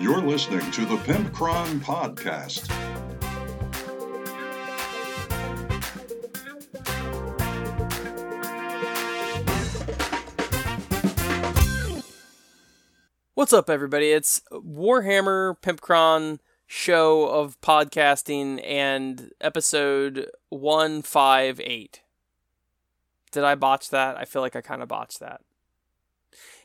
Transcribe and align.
You're 0.00 0.20
listening 0.20 0.70
to 0.70 0.84
the 0.84 0.94
Pimpcron 0.98 1.80
Podcast. 1.80 2.70
What's 13.34 13.52
up, 13.52 13.68
everybody? 13.68 14.12
It's 14.12 14.40
Warhammer 14.52 15.58
Pimpcron 15.62 16.38
show 16.68 17.26
of 17.26 17.60
podcasting 17.60 18.64
and 18.64 19.32
episode 19.40 20.30
158. 20.50 22.02
Did 23.32 23.42
I 23.42 23.56
botch 23.56 23.90
that? 23.90 24.16
I 24.16 24.26
feel 24.26 24.42
like 24.42 24.54
I 24.54 24.60
kind 24.60 24.80
of 24.80 24.86
botched 24.86 25.18
that. 25.18 25.40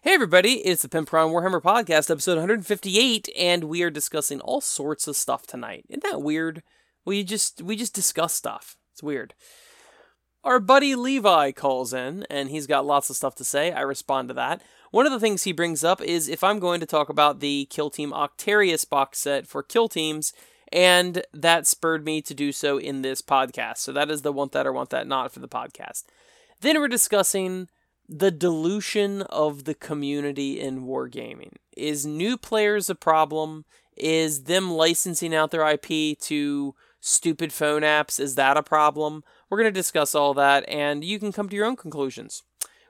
Hey, 0.03 0.15
everybody, 0.15 0.55
it's 0.55 0.81
the 0.81 0.89
Pimpcron 0.89 1.31
Warhammer 1.31 1.61
podcast, 1.61 2.11
episode 2.11 2.35
158, 2.35 3.29
and 3.39 3.63
we 3.63 3.83
are 3.83 3.89
discussing 3.89 4.41
all 4.41 4.59
sorts 4.59 5.07
of 5.07 5.15
stuff 5.15 5.47
tonight. 5.47 5.85
Isn't 5.87 6.03
that 6.03 6.21
weird? 6.21 6.61
We 7.05 7.23
just 7.23 7.61
we 7.61 7.77
just 7.77 7.95
discuss 7.95 8.33
stuff. 8.33 8.75
It's 8.91 9.01
weird. 9.01 9.33
Our 10.43 10.59
buddy 10.59 10.93
Levi 10.93 11.53
calls 11.53 11.93
in, 11.93 12.25
and 12.29 12.49
he's 12.49 12.67
got 12.67 12.85
lots 12.85 13.09
of 13.09 13.15
stuff 13.15 13.35
to 13.35 13.45
say. 13.45 13.71
I 13.71 13.79
respond 13.79 14.27
to 14.27 14.33
that. 14.33 14.61
One 14.91 15.05
of 15.05 15.13
the 15.13 15.21
things 15.21 15.43
he 15.43 15.53
brings 15.53 15.85
up 15.85 16.01
is 16.01 16.27
if 16.27 16.43
I'm 16.43 16.59
going 16.59 16.81
to 16.81 16.85
talk 16.85 17.07
about 17.07 17.39
the 17.39 17.65
Kill 17.69 17.89
Team 17.89 18.11
Octarius 18.11 18.87
box 18.87 19.19
set 19.19 19.47
for 19.47 19.63
Kill 19.63 19.87
Teams, 19.87 20.33
and 20.69 21.23
that 21.33 21.65
spurred 21.65 22.03
me 22.03 22.21
to 22.23 22.33
do 22.33 22.51
so 22.51 22.77
in 22.77 23.03
this 23.03 23.21
podcast. 23.21 23.77
So 23.77 23.93
that 23.93 24.11
is 24.11 24.21
the 24.21 24.33
want 24.33 24.51
that 24.51 24.67
or 24.67 24.73
want 24.73 24.89
that 24.89 25.07
not 25.07 25.31
for 25.31 25.39
the 25.39 25.47
podcast. 25.47 26.03
Then 26.59 26.77
we're 26.77 26.89
discussing 26.89 27.69
the 28.15 28.29
dilution 28.29 29.23
of 29.23 29.63
the 29.63 29.73
community 29.73 30.59
in 30.59 30.85
wargaming. 30.85 31.53
Is 31.75 32.05
new 32.05 32.37
players 32.37 32.87
a 32.87 32.95
problem? 32.95 33.65
Is 33.97 34.43
them 34.43 34.71
licensing 34.71 35.33
out 35.33 35.49
their 35.49 35.67
IP 35.67 36.19
to 36.19 36.75
stupid 36.99 37.51
phone 37.51 37.81
apps? 37.81 38.19
Is 38.19 38.35
that 38.35 38.55
a 38.55 38.61
problem? 38.61 39.23
We're 39.49 39.57
going 39.57 39.73
to 39.73 39.79
discuss 39.79 40.13
all 40.13 40.35
that, 40.35 40.63
and 40.67 41.03
you 41.03 41.17
can 41.17 41.31
come 41.31 41.49
to 41.49 41.55
your 41.55 41.65
own 41.65 41.75
conclusions. 41.75 42.43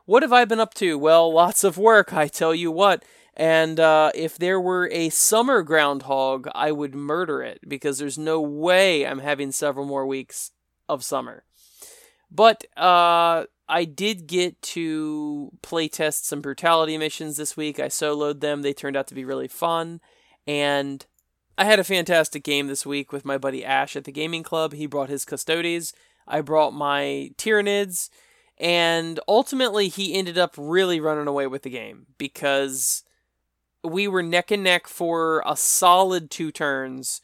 What 0.05 0.23
have 0.23 0.33
I 0.33 0.43
been 0.43 0.59
up 0.59 0.73
to? 0.75 0.97
Well, 0.97 1.33
lots 1.33 1.63
of 1.63 1.77
work, 1.77 2.13
I 2.13 2.27
tell 2.27 2.53
you 2.53 2.69
what. 2.69 3.05
And 3.33 3.79
uh, 3.79 4.11
if 4.13 4.37
there 4.37 4.59
were 4.59 4.89
a 4.91 5.09
summer 5.09 5.63
groundhog, 5.63 6.49
I 6.53 6.73
would 6.73 6.93
murder 6.93 7.41
it 7.41 7.61
because 7.65 7.97
there's 7.97 8.17
no 8.17 8.41
way 8.41 9.07
I'm 9.07 9.19
having 9.19 9.53
several 9.53 9.85
more 9.85 10.05
weeks 10.05 10.51
of 10.89 11.01
summer. 11.01 11.45
But 12.29 12.65
uh, 12.75 13.45
I 13.67 13.85
did 13.85 14.27
get 14.27 14.61
to 14.61 15.51
playtest 15.61 16.25
some 16.25 16.41
brutality 16.41 16.97
missions 16.97 17.37
this 17.37 17.55
week. 17.55 17.79
I 17.79 17.87
soloed 17.87 18.41
them. 18.41 18.61
They 18.61 18.73
turned 18.73 18.97
out 18.97 19.07
to 19.07 19.15
be 19.15 19.25
really 19.25 19.47
fun. 19.47 20.01
And 20.45 21.05
I 21.57 21.65
had 21.65 21.79
a 21.79 21.83
fantastic 21.83 22.43
game 22.43 22.67
this 22.67 22.85
week 22.85 23.11
with 23.11 23.25
my 23.25 23.37
buddy 23.37 23.63
Ash 23.63 23.95
at 23.95 24.03
the 24.03 24.11
gaming 24.11 24.43
club. 24.43 24.73
He 24.73 24.85
brought 24.85 25.09
his 25.09 25.25
Custodes. 25.25 25.93
I 26.27 26.41
brought 26.41 26.73
my 26.73 27.31
Tyranids. 27.37 28.09
And 28.57 29.19
ultimately, 29.27 29.87
he 29.87 30.13
ended 30.13 30.37
up 30.37 30.55
really 30.57 30.99
running 30.99 31.27
away 31.27 31.47
with 31.47 31.63
the 31.63 31.69
game 31.69 32.07
because 32.17 33.03
we 33.83 34.07
were 34.07 34.23
neck 34.23 34.51
and 34.51 34.63
neck 34.63 34.87
for 34.87 35.43
a 35.45 35.55
solid 35.55 36.29
two 36.29 36.51
turns. 36.51 37.21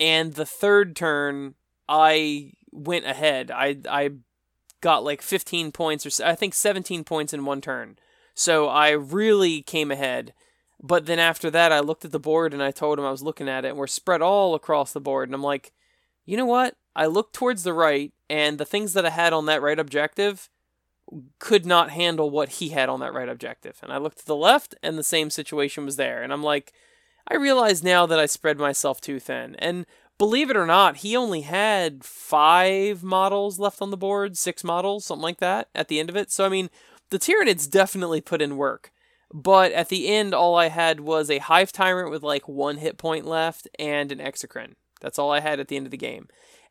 And 0.00 0.34
the 0.34 0.46
third 0.46 0.96
turn, 0.96 1.54
I 1.88 2.52
went 2.70 3.04
ahead. 3.04 3.50
I, 3.50 3.78
I 3.88 4.10
got 4.82 5.02
like 5.02 5.22
15 5.22 5.72
points, 5.72 6.04
or 6.20 6.24
I 6.24 6.34
think 6.34 6.52
17 6.52 7.04
points 7.04 7.32
in 7.32 7.46
one 7.46 7.62
turn. 7.62 7.96
So 8.34 8.68
I 8.68 8.90
really 8.90 9.62
came 9.62 9.90
ahead. 9.90 10.34
But 10.82 11.06
then 11.06 11.18
after 11.18 11.50
that, 11.50 11.72
I 11.72 11.80
looked 11.80 12.04
at 12.04 12.10
the 12.10 12.18
board 12.18 12.52
and 12.52 12.62
I 12.62 12.72
told 12.72 12.98
him 12.98 13.04
I 13.06 13.10
was 13.10 13.22
looking 13.22 13.48
at 13.48 13.64
it, 13.64 13.68
and 13.68 13.78
we're 13.78 13.86
spread 13.86 14.20
all 14.20 14.54
across 14.54 14.92
the 14.92 15.00
board. 15.00 15.28
And 15.28 15.34
I'm 15.34 15.42
like, 15.42 15.72
you 16.26 16.36
know 16.36 16.44
what? 16.44 16.76
I 16.94 17.06
looked 17.06 17.34
towards 17.34 17.62
the 17.62 17.72
right, 17.72 18.12
and 18.28 18.58
the 18.58 18.66
things 18.66 18.92
that 18.92 19.06
I 19.06 19.10
had 19.10 19.32
on 19.32 19.46
that 19.46 19.62
right 19.62 19.78
objective 19.78 20.50
could 21.38 21.64
not 21.64 21.90
handle 21.90 22.30
what 22.30 22.48
he 22.48 22.70
had 22.70 22.88
on 22.88 23.00
that 23.00 23.14
right 23.14 23.28
objective. 23.28 23.78
And 23.82 23.92
I 23.92 23.98
looked 23.98 24.18
to 24.18 24.26
the 24.26 24.36
left, 24.36 24.74
and 24.82 24.98
the 24.98 25.02
same 25.02 25.30
situation 25.30 25.84
was 25.84 25.96
there. 25.96 26.22
And 26.22 26.32
I'm 26.32 26.42
like, 26.42 26.72
I 27.28 27.36
realize 27.36 27.82
now 27.82 28.06
that 28.06 28.18
I 28.18 28.26
spread 28.26 28.58
myself 28.58 29.00
too 29.00 29.20
thin. 29.20 29.54
And 29.56 29.86
believe 30.22 30.50
it 30.50 30.56
or 30.56 30.66
not, 30.66 30.98
he 30.98 31.16
only 31.16 31.40
had 31.40 32.04
five 32.04 33.02
models 33.02 33.58
left 33.58 33.82
on 33.82 33.90
the 33.90 33.96
board, 33.96 34.38
six 34.38 34.62
models, 34.62 35.04
something 35.04 35.20
like 35.20 35.38
that, 35.38 35.66
at 35.74 35.88
the 35.88 35.98
end 35.98 36.08
of 36.08 36.14
it. 36.14 36.30
So, 36.30 36.46
I 36.46 36.48
mean, 36.48 36.70
the 37.10 37.18
Tyranids 37.18 37.68
definitely 37.68 38.20
put 38.20 38.40
in 38.40 38.56
work. 38.56 38.92
But 39.34 39.72
at 39.72 39.88
the 39.88 40.06
end, 40.06 40.32
all 40.32 40.54
I 40.54 40.68
had 40.68 41.00
was 41.00 41.28
a 41.28 41.38
Hive 41.38 41.72
Tyrant 41.72 42.12
with 42.12 42.22
like 42.22 42.46
one 42.46 42.76
hit 42.76 42.98
point 42.98 43.26
left 43.26 43.66
and 43.80 44.12
an 44.12 44.20
Exocrine. 44.20 44.74
That's 45.00 45.18
all 45.18 45.32
I 45.32 45.40
had 45.40 45.58
at 45.58 45.66
the 45.66 45.76
end 45.76 45.88
of 45.88 45.90
the 45.90 45.96
game. 45.96 46.28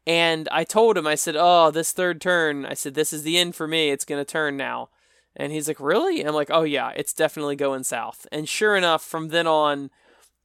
And 0.07 0.47
I 0.49 0.63
told 0.63 0.97
him, 0.97 1.05
I 1.05 1.15
said, 1.15 1.35
Oh, 1.37 1.71
this 1.71 1.91
third 1.91 2.21
turn, 2.21 2.65
I 2.65 2.73
said, 2.73 2.93
This 2.93 3.11
is 3.11 3.23
the 3.23 3.37
end 3.37 3.55
for 3.55 3.67
me. 3.67 3.89
It's 3.89 4.05
going 4.05 4.21
to 4.21 4.31
turn 4.31 4.55
now. 4.55 4.91
And 5.35 5.51
he's 5.51 5.67
like, 5.67 5.81
Really? 5.81 6.21
And 6.21 6.29
I'm 6.29 6.35
like, 6.35 6.51
Oh, 6.51 6.63
yeah, 6.63 6.93
it's 6.95 7.11
definitely 7.11 7.57
going 7.57 7.83
south. 7.83 8.25
And 8.31 8.47
sure 8.47 8.77
enough, 8.77 9.03
from 9.03 9.27
then 9.27 9.45
on, 9.45 9.89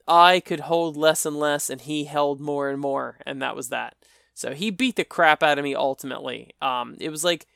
I 0.09 0.41
could 0.41 0.61
hold 0.61 0.97
less 0.97 1.27
and 1.27 1.37
less, 1.37 1.69
and 1.69 1.81
he 1.81 2.05
held 2.05 2.41
more 2.41 2.69
and 2.69 2.81
more. 2.81 3.19
And 3.27 3.43
that 3.43 3.56
was 3.56 3.69
that. 3.71 3.97
So 4.34 4.53
he 4.53 4.71
beat 4.71 4.97
the 4.97 5.05
crap 5.05 5.43
out 5.43 5.59
of 5.59 5.65
me 5.65 5.75
ultimately. 5.75 6.55
Um, 6.61 6.97
it 7.00 7.11
was 7.11 7.25
like 7.25 7.47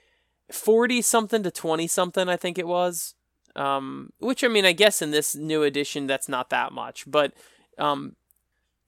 40 0.51 1.03
something 1.03 1.43
to 1.43 1.51
20 1.51 1.87
something, 1.87 2.29
I 2.29 2.37
think 2.37 2.59
it 2.59 2.67
was. 2.67 3.15
Um, 3.55 4.11
which, 4.19 4.43
I 4.43 4.49
mean, 4.49 4.65
I 4.65 4.73
guess 4.73 5.03
in 5.03 5.11
this 5.11 5.35
new 5.35 5.63
edition, 5.63 6.07
that's 6.07 6.29
not 6.29 6.51
that 6.51 6.73
much. 6.73 7.05
But 7.07 7.35
um, 7.79 8.17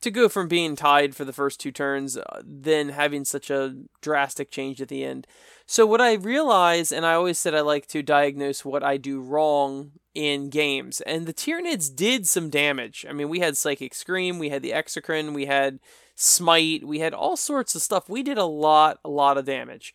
to 0.03 0.11
go 0.11 0.29
from 0.29 0.49
being 0.49 0.77
tied 0.77 1.15
for 1.15 1.25
the 1.25 1.33
first 1.33 1.61
two 1.61 1.73
turns, 1.73 2.17
uh, 2.17 2.43
then 2.45 2.91
having 2.91 3.25
such 3.25 3.51
a 3.51 3.77
drastic 4.01 4.51
change 4.51 4.81
at 4.81 4.89
the 4.89 5.05
end. 5.05 5.27
So, 5.67 5.87
what 5.87 6.01
I 6.01 6.15
realize, 6.15 6.93
and 6.93 7.07
I 7.07 7.15
always 7.15 7.39
said 7.39 7.55
I 7.55 7.61
like 7.61 7.87
to 7.89 8.03
diagnose 8.03 8.65
what 8.65 8.83
I 8.83 8.97
do 8.97 9.21
wrong 9.21 9.93
in 10.15 10.51
games, 10.51 11.01
and 11.03 11.27
the 11.27 11.33
Tyranids 11.33 11.95
did 11.95 12.27
some 12.27 12.51
damage. 12.51 13.07
I 13.09 13.13
mean, 13.13 13.29
we 13.29 13.41
had 13.41 13.57
Psychic 13.57 13.95
Scream, 13.95 14.39
we 14.39 14.51
had 14.51 14.63
the 14.63 14.73
Exocrine, 14.73 15.33
we 15.33 15.47
had 15.47 15.81
Smite, 16.15 16.85
we 16.85 16.99
had 16.99 17.15
all 17.15 17.37
sorts 17.37 17.75
of 17.75 17.83
stuff. 17.83 18.09
We 18.09 18.23
did 18.23 18.39
a 18.39 18.45
lot, 18.45 18.99
a 19.05 19.09
lot 19.09 19.39
of 19.39 19.47
damage. 19.47 19.95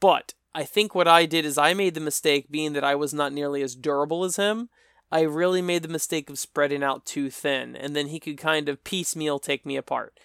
But 0.00 0.34
I 0.54 0.64
think 0.64 0.94
what 0.94 1.08
I 1.08 1.26
did 1.26 1.44
is 1.44 1.58
I 1.58 1.74
made 1.74 1.94
the 1.94 2.00
mistake, 2.00 2.50
being 2.50 2.72
that 2.72 2.84
I 2.84 2.94
was 2.94 3.12
not 3.12 3.32
nearly 3.32 3.62
as 3.62 3.74
durable 3.74 4.24
as 4.24 4.36
him, 4.36 4.70
I 5.12 5.20
really 5.20 5.60
made 5.60 5.82
the 5.82 5.90
mistake 5.90 6.30
of 6.30 6.38
spreading 6.38 6.82
out 6.82 7.04
too 7.04 7.28
thin, 7.28 7.76
and 7.76 7.94
then 7.94 8.06
he 8.08 8.18
could 8.18 8.38
kind 8.38 8.68
of 8.70 8.82
piecemeal 8.82 9.38
take 9.38 9.66
me 9.66 9.76
apart. 9.76 10.18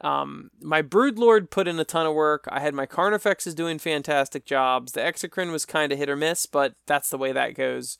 Um, 0.00 0.50
my 0.60 0.82
Broodlord 0.82 1.48
put 1.48 1.68
in 1.68 1.78
a 1.78 1.84
ton 1.84 2.06
of 2.06 2.14
work. 2.14 2.46
I 2.48 2.58
had 2.58 2.74
my 2.74 2.84
Carnifexes 2.84 3.54
doing 3.54 3.78
fantastic 3.78 4.44
jobs. 4.44 4.92
The 4.92 5.00
Exocrine 5.00 5.52
was 5.52 5.64
kind 5.64 5.92
of 5.92 5.98
hit 5.98 6.10
or 6.10 6.16
miss, 6.16 6.46
but 6.46 6.74
that's 6.88 7.08
the 7.08 7.18
way 7.18 7.30
that 7.30 7.54
goes. 7.54 7.98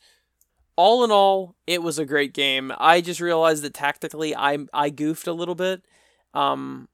All 0.75 1.05
in 1.05 1.13
all, 1.13 1.55
it 1.65 1.81
was 1.81 2.01
a 2.01 2.05
great 2.05 2.35
game. 2.35 2.73
I 2.77 3.01
just 3.01 3.21
realized 3.21 3.63
that 3.63 3.75
tactically 3.75 4.35
I 4.35 4.59
I 4.73 4.91
goofed 4.91 5.29
a 5.29 5.33
little 5.33 5.55
bit. 5.55 5.83
Um, 6.35 6.89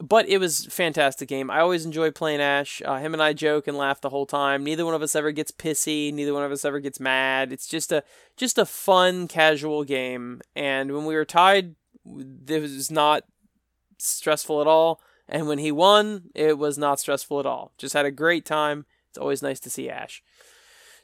but 0.00 0.28
it 0.28 0.38
was 0.38 0.66
fantastic 0.66 1.28
game. 1.28 1.50
I 1.50 1.60
always 1.60 1.84
enjoy 1.84 2.10
playing 2.10 2.40
Ash. 2.40 2.80
Uh, 2.84 2.98
him 2.98 3.12
and 3.12 3.22
I 3.22 3.34
joke 3.34 3.68
and 3.68 3.76
laugh 3.76 4.00
the 4.00 4.08
whole 4.08 4.26
time. 4.26 4.64
Neither 4.64 4.84
one 4.84 4.94
of 4.94 5.02
us 5.02 5.14
ever 5.14 5.30
gets 5.30 5.50
pissy. 5.50 6.12
Neither 6.12 6.32
one 6.32 6.42
of 6.42 6.52
us 6.52 6.64
ever 6.64 6.80
gets 6.80 6.98
mad. 6.98 7.52
It's 7.52 7.66
just 7.66 7.92
a 7.92 8.02
just 8.36 8.56
a 8.56 8.64
fun, 8.64 9.28
casual 9.28 9.84
game. 9.84 10.40
And 10.56 10.92
when 10.92 11.04
we 11.04 11.14
were 11.14 11.26
tied, 11.26 11.74
it 12.06 12.62
was 12.62 12.90
not 12.90 13.24
stressful 13.98 14.60
at 14.62 14.66
all. 14.66 15.02
And 15.28 15.46
when 15.46 15.58
he 15.58 15.70
won, 15.70 16.30
it 16.34 16.56
was 16.58 16.78
not 16.78 16.98
stressful 16.98 17.38
at 17.38 17.46
all. 17.46 17.72
Just 17.76 17.94
had 17.94 18.06
a 18.06 18.10
great 18.10 18.46
time. 18.46 18.86
It's 19.10 19.18
always 19.18 19.42
nice 19.42 19.60
to 19.60 19.70
see 19.70 19.90
Ash. 19.90 20.22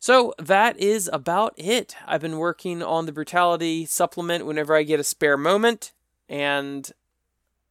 So 0.01 0.35
that 0.39 0.79
is 0.79 1.11
about 1.12 1.55
it. 1.56 1.97
I've 2.06 2.21
been 2.21 2.39
working 2.39 2.83
on 2.83 3.06
the 3.06 3.12
brutality 3.12 3.85
supplement 3.85 4.47
whenever 4.47 4.75
I 4.75 4.85
get 4.85 5.01
a 5.01 5.05
spare 5.05 5.37
moment, 5.37 5.93
and 6.29 6.91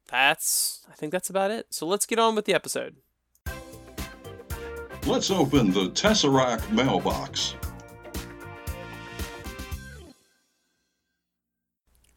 that's 0.10 0.86
I 0.90 0.94
think 0.94 1.12
that's 1.12 1.30
about 1.30 1.52
it. 1.52 1.68
So 1.72 1.86
let's 1.86 2.06
get 2.06 2.20
on 2.20 2.36
with 2.36 2.46
the 2.46 2.54
episode. 2.54 2.96
Let's 5.06 5.30
open 5.30 5.72
the 5.72 5.90
Tesseract 5.92 6.72
mailbox. 6.72 7.56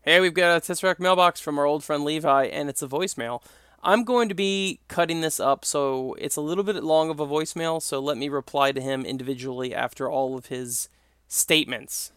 Hey, 0.02 0.20
we've 0.20 0.32
got 0.32 0.56
a 0.56 0.60
Tesseract 0.60 0.98
mailbox 0.98 1.38
from 1.38 1.58
our 1.58 1.66
old 1.66 1.84
friend 1.84 2.02
Levi, 2.02 2.44
and 2.44 2.70
it's 2.70 2.82
a 2.82 2.88
voicemail. 2.88 3.42
I'm 3.82 4.04
going 4.04 4.30
to 4.30 4.34
be 4.34 4.80
cutting 4.88 5.20
this 5.20 5.38
up, 5.38 5.66
so 5.66 6.14
it's 6.18 6.36
a 6.36 6.40
little 6.40 6.64
bit 6.64 6.82
long 6.82 7.10
of 7.10 7.20
a 7.20 7.26
voicemail, 7.26 7.82
so 7.82 8.00
let 8.00 8.16
me 8.16 8.30
reply 8.30 8.72
to 8.72 8.80
him 8.80 9.04
individually 9.04 9.74
after 9.74 10.10
all 10.10 10.36
of 10.36 10.46
his 10.46 10.88
statements. 11.26 12.12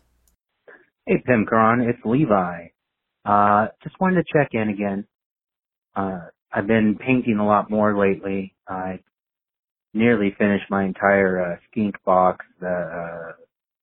Hey, 1.05 1.21
Pimpcron, 1.27 1.87
it's 1.87 1.99
Levi. 2.05 2.67
Uh, 3.25 3.67
just 3.83 3.99
wanted 3.99 4.25
to 4.25 4.33
check 4.33 4.49
in 4.53 4.69
again. 4.69 5.05
Uh, 5.95 6.19
I've 6.53 6.67
been 6.67 6.97
painting 6.99 7.37
a 7.39 7.45
lot 7.45 7.69
more 7.69 7.97
lately. 7.97 8.55
I 8.67 8.99
nearly 9.93 10.35
finished 10.37 10.65
my 10.69 10.85
entire 10.85 11.53
uh, 11.53 11.57
skink 11.69 11.95
box, 12.05 12.45
the 12.59 12.67
uh, 12.67 13.31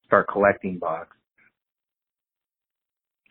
start 0.06 0.28
collecting 0.32 0.78
box. 0.78 1.08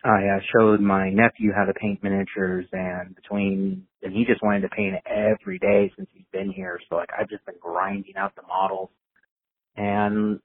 I 0.04 0.36
uh, 0.36 0.40
showed 0.54 0.80
my 0.80 1.10
nephew 1.10 1.52
how 1.54 1.64
to 1.64 1.74
paint 1.74 2.02
miniatures, 2.04 2.66
and 2.72 3.16
between 3.16 3.86
and 4.02 4.14
he 4.14 4.24
just 4.24 4.42
wanted 4.42 4.62
to 4.62 4.68
paint 4.68 4.94
every 5.06 5.58
day 5.58 5.92
since 5.96 6.08
he's 6.14 6.26
been 6.32 6.52
here. 6.52 6.78
So 6.88 6.96
like 6.96 7.10
I've 7.18 7.28
just 7.28 7.44
been 7.46 7.56
grinding 7.60 8.16
out 8.16 8.34
the 8.36 8.42
models, 8.42 8.90
and 9.76 10.40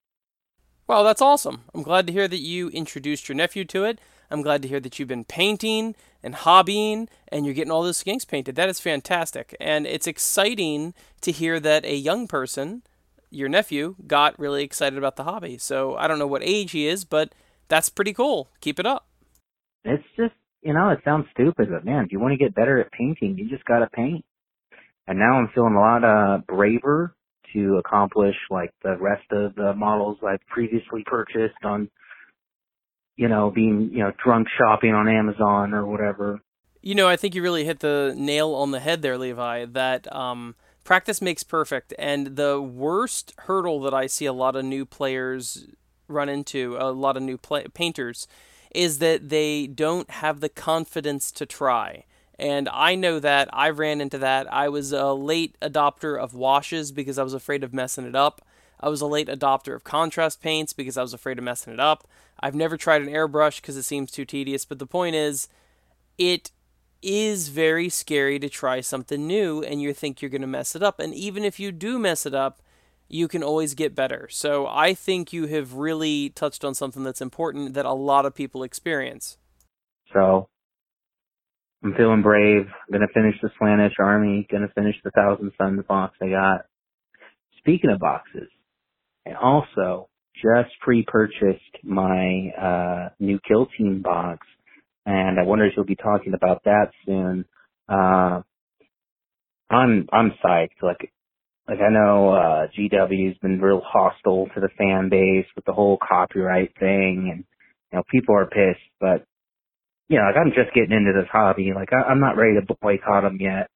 well, 0.88 1.04
that's 1.04 1.22
awesome. 1.22 1.64
I'm 1.74 1.84
glad 1.84 2.08
to 2.08 2.14
hear 2.14 2.28
that 2.28 2.40
you 2.40 2.70
introduced 2.70 3.30
your 3.30 3.36
nephew 3.36 3.66
to 3.66 3.86
it. 3.86 4.00
I'm 4.30 4.42
glad 4.42 4.62
to 4.64 4.68
hear 4.68 4.80
that 4.80 4.98
you've 4.98 5.08
been 5.08 5.26
painting 5.26 5.96
and 6.24 6.36
hobbying 6.36 7.08
and 7.28 7.46
you're 7.46 7.54
getting 7.54 7.72
all 7.72 7.84
those 7.84 8.04
skinks 8.04 8.28
painted. 8.28 8.56
That 8.56 8.70
is 8.70 8.80
fantastic. 8.80 9.56
And 9.60 9.86
it's 9.86 10.08
exciting 10.08 10.94
to 11.22 11.32
hear 11.32 11.60
that 11.60 11.86
a 11.86 11.96
young 11.96 12.28
person, 12.28 12.84
your 13.30 13.50
nephew, 13.50 13.96
got 14.08 14.38
really 14.40 14.64
excited 14.64 14.98
about 14.98 15.16
the 15.16 15.24
hobby. 15.24 15.58
So 15.58 15.96
I 15.96 16.08
don't 16.08 16.20
know 16.20 16.28
what 16.28 16.42
age 16.44 16.72
he 16.72 16.88
is, 16.88 17.06
but 17.06 17.34
that's 17.68 17.90
pretty 17.90 18.14
cool. 18.14 18.50
Keep 18.60 18.80
it 18.80 18.86
up. 18.86 19.08
It's 19.86 20.04
just, 20.18 20.34
you 20.62 20.74
know, 20.74 20.90
it 20.90 21.00
sounds 21.06 21.28
stupid, 21.32 21.70
but 21.70 21.86
man, 21.86 22.06
if 22.06 22.12
you 22.12 22.20
want 22.20 22.32
to 22.32 22.38
get 22.38 22.56
better 22.56 22.80
at 22.80 22.92
painting, 22.92 23.38
you 23.38 23.50
just 23.50 23.66
got 23.66 23.80
to 23.80 23.88
paint. 23.88 24.26
And 25.08 25.20
now 25.20 25.34
I'm 25.34 25.50
feeling 25.54 25.76
a 25.76 25.80
lot 25.80 26.04
uh, 26.04 26.38
braver 26.48 27.14
to 27.54 27.78
accomplish 27.78 28.36
like 28.50 28.72
the 28.84 28.98
rest 28.98 29.32
of 29.32 29.56
the 29.56 29.74
models 29.74 30.18
I've 30.26 30.46
previously 30.48 31.04
purchased 31.06 31.64
on, 31.64 31.90
you 33.16 33.28
know, 33.28 33.52
being, 33.52 33.90
you 33.92 34.00
know, 34.00 34.12
drunk 34.24 34.48
shopping 34.58 34.94
on 34.94 35.08
Amazon 35.08 35.74
or 35.74 35.86
whatever. 35.86 36.40
You 36.82 36.96
know, 36.96 37.08
I 37.08 37.16
think 37.16 37.34
you 37.34 37.42
really 37.42 37.64
hit 37.64 37.80
the 37.80 38.14
nail 38.18 38.54
on 38.54 38.72
the 38.72 38.80
head 38.80 39.02
there, 39.02 39.18
Levi, 39.18 39.66
that 39.66 40.14
um, 40.14 40.56
practice 40.84 41.22
makes 41.22 41.44
perfect. 41.44 41.94
And 41.98 42.36
the 42.36 42.62
worst 42.62 43.34
hurdle 43.40 43.82
that 43.82 43.94
I 43.94 44.08
see 44.08 44.26
a 44.26 44.34
lot 44.34 44.56
of 44.56 44.66
new 44.66 44.86
players 44.86 45.66
run 46.10 46.28
into, 46.28 46.76
a 46.78 46.92
lot 46.92 47.16
of 47.16 47.24
new 47.24 47.38
play- 47.38 47.68
painters, 47.74 48.28
is 48.76 49.00
that 49.00 49.30
they 49.30 49.68
don't 49.68 50.10
have 50.10 50.42
the 50.42 50.50
confidence 50.50 51.32
to 51.32 51.46
try. 51.46 52.06
And 52.40 52.68
I 52.70 52.96
know 52.96 53.20
that 53.20 53.50
I 53.54 53.70
ran 53.70 54.02
into 54.02 54.18
that. 54.20 54.52
I 54.52 54.70
was 54.70 54.92
a 54.92 55.14
late 55.14 55.56
adopter 55.62 56.20
of 56.20 56.34
washes 56.34 56.92
because 56.92 57.18
I 57.18 57.24
was 57.24 57.34
afraid 57.34 57.64
of 57.64 57.74
messing 57.74 58.06
it 58.06 58.16
up. 58.16 58.42
I 58.80 58.90
was 58.90 59.02
a 59.02 59.08
late 59.08 59.28
adopter 59.28 59.76
of 59.76 59.84
contrast 59.84 60.42
paints 60.42 60.74
because 60.74 60.98
I 60.98 61.02
was 61.02 61.14
afraid 61.14 61.38
of 61.38 61.44
messing 61.44 61.74
it 61.74 61.80
up. 61.80 62.08
I've 62.40 62.56
never 62.56 62.76
tried 62.76 63.02
an 63.02 63.08
airbrush 63.08 63.62
because 63.62 63.78
it 63.78 63.84
seems 63.84 64.12
too 64.12 64.26
tedious. 64.26 64.66
But 64.66 64.80
the 64.80 64.88
point 64.88 65.16
is, 65.16 65.48
it 66.18 66.52
is 67.02 67.50
very 67.50 67.90
scary 67.90 68.40
to 68.40 68.50
try 68.50 68.82
something 68.82 69.28
new 69.28 69.62
and 69.62 69.82
you 69.82 69.94
think 69.94 70.22
you're 70.22 70.30
going 70.30 70.42
to 70.42 70.48
mess 70.48 70.76
it 70.76 70.84
up. 70.84 71.00
And 71.00 71.14
even 71.14 71.44
if 71.44 71.60
you 71.60 71.72
do 71.72 72.00
mess 72.00 72.26
it 72.26 72.34
up, 72.34 72.62
you 73.08 73.28
can 73.28 73.44
always 73.44 73.76
get 73.76 73.94
better. 73.94 74.28
So 74.32 74.68
I 74.68 74.94
think 74.94 75.32
you 75.32 75.46
have 75.48 75.76
really 75.76 76.30
touched 76.30 76.66
on 76.66 76.74
something 76.74 77.04
that's 77.04 77.22
important 77.22 77.76
that 77.76 77.86
a 77.86 77.94
lot 77.94 78.26
of 78.26 78.34
people 78.34 78.64
experience. 78.64 79.38
So 80.12 80.50
I'm 81.84 81.94
feeling 81.96 82.22
brave. 82.22 82.66
I'm 82.68 82.94
gonna 82.94 83.08
finish 83.14 83.36
the 83.42 83.50
Slaanesh 83.62 83.94
army. 84.00 84.48
Gonna 84.52 84.70
finish 84.76 84.96
the 85.04 85.12
Thousand 85.12 85.52
Suns 85.58 85.84
box 85.88 86.16
I 86.22 86.30
got. 86.30 86.62
Speaking 87.60 87.92
of 87.92 88.00
boxes, 88.00 88.50
I 89.28 89.34
also 89.34 90.10
just 90.36 90.72
pre-purchased 90.82 91.84
my 91.84 92.50
uh, 92.60 93.10
new 93.20 93.40
Kill 93.48 93.68
Team 93.78 94.02
box, 94.02 94.46
and 95.06 95.40
I 95.40 95.44
wonder 95.44 95.66
if 95.66 95.74
you'll 95.76 95.86
be 95.86 95.96
talking 95.96 96.34
about 96.34 96.64
that 96.66 96.92
soon. 97.06 97.46
Uh, 97.90 98.42
I'm 99.70 100.08
I'm 100.12 100.34
psyched. 100.44 100.82
Like 100.82 101.12
like 101.68 101.80
I 101.80 101.90
know 101.90 102.34
uh 102.34 102.68
GW's 102.78 103.38
been 103.40 103.62
real 103.62 103.82
hostile 103.86 104.48
to 104.54 104.62
the 104.62 104.70
fan 104.78 105.10
base 105.10 105.46
with 105.56 105.66
the 105.66 105.74
whole 105.74 105.98
copyright 105.98 106.74
thing 106.80 107.30
and 107.32 107.46
you 107.92 107.98
know 107.98 108.04
people 108.12 108.36
are 108.36 108.46
pissed 108.46 108.82
but 109.00 109.26
you 110.10 110.18
know 110.18 110.26
like 110.26 110.38
I'm 110.38 110.52
just 110.54 110.74
getting 110.74 110.96
into 110.96 111.14
this 111.14 111.30
hobby 111.32 111.72
like 111.74 111.94
I, 111.94 112.04
I'm 112.10 112.20
not 112.20 112.38
ready 112.38 112.56
to 112.56 112.76
boycott 112.82 113.24
them 113.24 113.38
yet. 113.40 113.68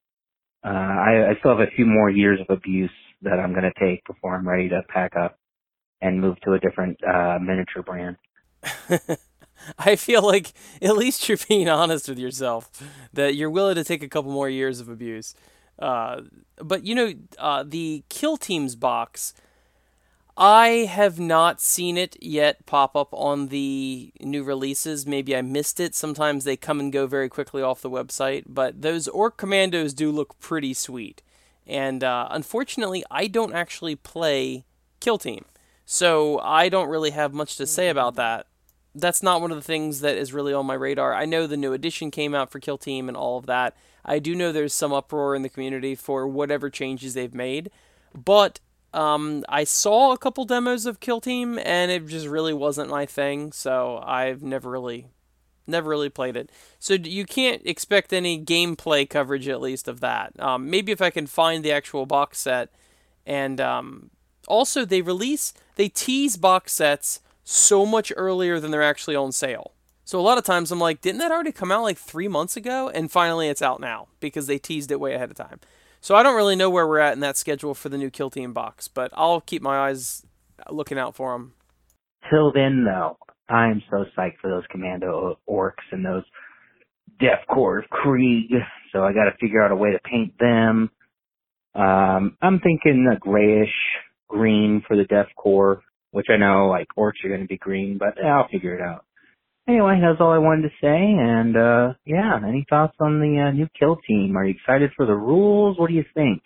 Uh 0.66 0.70
I, 0.70 1.30
I 1.32 1.40
still 1.40 1.58
have 1.58 1.68
a 1.68 1.76
few 1.76 1.86
more 1.86 2.10
years 2.10 2.40
of 2.40 2.56
abuse 2.56 2.92
that 3.22 3.40
I'm 3.40 3.52
going 3.52 3.64
to 3.64 3.80
take 3.80 4.06
before 4.06 4.36
I'm 4.36 4.48
ready 4.48 4.70
to 4.70 4.82
pack 4.90 5.16
up 5.16 5.40
and 6.02 6.22
move 6.22 6.40
to 6.42 6.54
a 6.54 6.60
different 6.60 7.00
uh 7.04 7.40
miniature 7.42 7.84
brand. 7.84 8.18
I 9.80 9.96
feel 9.96 10.22
like 10.22 10.54
at 10.82 10.96
least 10.96 11.28
you're 11.28 11.38
being 11.48 11.70
honest 11.70 12.08
with 12.10 12.20
yourself 12.20 12.70
that 13.14 13.36
you're 13.36 13.50
willing 13.50 13.76
to 13.76 13.84
take 13.84 14.04
a 14.04 14.08
couple 14.08 14.32
more 14.32 14.50
years 14.50 14.80
of 14.80 14.90
abuse. 14.90 15.34
Uh, 15.80 16.22
but 16.58 16.86
you 16.86 16.96
know, 16.96 17.14
uh, 17.38 17.64
the 17.66 18.04
Kill 18.10 18.38
Teams 18.38 18.76
box, 18.76 19.34
I 20.40 20.86
have 20.86 21.20
not 21.20 21.60
seen 21.60 21.98
it 21.98 22.16
yet 22.22 22.68
pop 22.68 22.96
up 22.96 23.10
on 23.12 23.48
the 23.48 24.14
new 24.20 24.44
releases. 24.44 25.08
Maybe 25.08 25.36
I 25.36 25.42
missed 25.42 25.80
it. 25.80 25.96
Sometimes 25.96 26.44
they 26.44 26.56
come 26.56 26.80
and 26.80 26.94
go 26.94 27.08
very 27.08 27.28
quickly 27.28 27.64
off 27.64 27.82
the 27.82 27.90
website, 27.90 28.44
but 28.46 28.84
those 28.84 29.08
Orc 29.08 29.38
Commandos 29.38 29.96
do 29.96 30.12
look 30.12 30.38
pretty 30.40 30.76
sweet. 30.76 31.24
And 31.66 32.04
uh, 32.04 32.28
unfortunately, 32.30 33.04
I 33.10 33.26
don't 33.26 33.54
actually 33.54 33.96
play 33.96 34.64
Kill 35.00 35.18
Team, 35.18 35.46
so 35.86 36.40
I 36.40 36.70
don't 36.70 36.88
really 36.88 37.12
have 37.12 37.34
much 37.34 37.58
to 37.58 37.66
say 37.66 37.90
about 37.90 38.14
that. 38.16 38.46
That's 38.94 39.24
not 39.24 39.42
one 39.42 39.52
of 39.52 39.58
the 39.58 39.64
things 39.64 40.02
that 40.02 40.18
is 40.18 40.34
really 40.34 40.54
on 40.54 40.68
my 40.68 40.76
radar. 40.76 41.16
I 41.16 41.26
know 41.26 41.48
the 41.48 41.58
new 41.58 41.74
edition 41.74 42.12
came 42.12 42.36
out 42.36 42.52
for 42.52 42.60
Kill 42.60 42.78
Team 42.78 43.08
and 43.08 43.18
all 43.18 43.40
of 43.40 43.48
that. 43.48 43.76
I 44.06 44.20
do 44.20 44.36
know 44.36 44.52
there's 44.52 44.74
some 44.74 44.94
uproar 44.94 45.36
in 45.36 45.42
the 45.42 45.50
community 45.50 45.96
for 45.96 46.28
whatever 46.28 46.70
changes 46.70 47.16
they've 47.16 47.34
made, 47.34 47.72
but 48.14 48.60
um, 48.94 49.44
I 49.50 49.64
saw 49.64 50.12
a 50.12 50.18
couple 50.18 50.46
demos 50.46 50.86
of 50.86 51.00
Kill 51.00 51.22
Team 51.22 51.60
and 51.60 51.92
it 51.92 52.08
just 52.08 52.28
really 52.28 52.54
wasn't 52.54 52.90
my 52.90 53.06
thing, 53.06 53.52
so 53.52 54.02
I've 54.04 54.42
never 54.42 54.70
really 54.70 55.08
never 55.70 55.90
really 55.90 56.10
played 56.10 56.38
it. 56.38 56.50
So 56.80 56.94
you 56.94 57.26
can't 57.26 57.62
expect 57.66 58.14
any 58.14 58.42
gameplay 58.42 59.08
coverage 59.10 59.50
at 59.50 59.60
least 59.60 59.90
of 59.90 60.00
that. 60.00 60.32
Um, 60.40 60.70
maybe 60.70 60.94
if 60.94 61.02
I 61.02 61.10
can 61.10 61.28
find 61.28 61.64
the 61.64 61.74
actual 61.74 62.06
box 62.06 62.40
set 62.40 62.70
and 63.26 63.60
um, 63.60 64.10
also 64.48 64.86
they 64.86 65.02
release 65.02 65.54
they 65.76 65.90
tease 65.90 66.38
box 66.38 66.72
sets 66.72 67.20
so 67.44 67.86
much 67.86 68.14
earlier 68.16 68.60
than 68.60 68.72
they're 68.72 68.82
actually 68.82 69.16
on 69.16 69.32
sale. 69.32 69.74
So 70.06 70.18
a 70.18 70.22
lot 70.22 70.38
of 70.38 70.46
times 70.46 70.72
I'm 70.72 70.80
like, 70.80 71.02
didn't 71.02 71.20
that 71.20 71.32
already 71.32 71.52
come 71.52 71.70
out 71.72 71.84
like 71.84 71.98
three 71.98 72.30
months 72.30 72.56
ago? 72.56 72.90
And 72.90 73.12
finally 73.12 73.50
it's 73.50 73.62
out 73.62 73.82
now 73.82 74.08
because 74.22 74.48
they 74.48 74.58
teased 74.58 74.90
it 74.90 75.02
way 75.02 75.14
ahead 75.14 75.30
of 75.30 75.36
time. 75.36 75.60
So 76.02 76.16
I 76.16 76.24
don't 76.24 76.36
really 76.36 76.56
know 76.56 76.70
where 76.70 76.88
we're 76.88 77.00
at 77.00 77.14
in 77.14 77.20
that 77.22 77.38
schedule 77.38 77.74
for 77.74 77.90
the 77.90 77.98
new 77.98 78.10
Kill 78.10 78.30
Team 78.30 78.54
box, 78.54 78.88
but 78.88 79.12
I'll 79.14 79.42
keep 79.42 79.62
my 79.62 79.90
eyes 79.90 80.26
looking 80.70 80.98
out 80.98 81.16
for 81.16 81.34
them. 81.34 81.54
Till 82.30 82.52
then, 82.52 82.86
though, 82.86 83.18
I'm 83.50 83.82
so 83.90 84.06
psyched 84.18 84.38
for 84.42 84.50
those 84.50 84.64
Commando 84.70 85.40
orcs 85.50 85.86
and 85.92 86.06
those 86.06 86.24
Death 87.20 87.46
Korps 87.50 87.84
of 87.84 87.90
Krieg. 87.90 88.52
So 88.92 89.04
I 89.04 89.14
got 89.14 89.26
to 89.26 89.38
figure 89.40 89.64
out 89.64 89.72
a 89.72 89.76
way 89.76 89.92
to 89.92 90.00
paint 90.00 90.34
them. 90.40 90.90
Um, 91.76 92.38
I'm 92.42 92.60
thinking 92.60 93.08
a 93.12 93.20
grayish 93.20 93.74
green 94.28 94.84
for 94.88 94.98
the 94.98 95.06
Death 95.06 95.28
Korps, 95.38 95.82
which 96.12 96.28
I 96.30 96.38
know 96.38 96.68
like 96.68 96.88
orcs 96.98 97.24
are 97.24 97.30
going 97.30 97.42
to 97.42 97.48
be 97.48 97.58
green, 97.58 97.98
but 97.98 98.24
I'll 98.24 98.48
figure 98.50 98.76
it 98.76 98.82
out 98.82 99.06
anyway, 99.68 100.00
that's 100.02 100.22
all 100.22 100.32
I 100.32 100.38
wanted 100.38 100.64
to 100.64 100.76
say. 100.82 100.98
And 100.98 101.58
uh 101.58 101.94
yeah, 102.06 102.40
any 102.48 102.66
thoughts 102.70 102.96
on 103.00 103.20
the 103.20 103.48
uh, 103.48 103.52
new 103.52 103.68
kill 103.80 103.98
team? 104.08 104.38
Are 104.38 104.46
you 104.46 104.56
excited 104.56 104.92
for 104.96 105.06
the 105.06 105.16
rules? 105.16 105.78
What 105.78 105.90
do 105.90 105.96
you 105.96 106.06
think? 106.14 106.42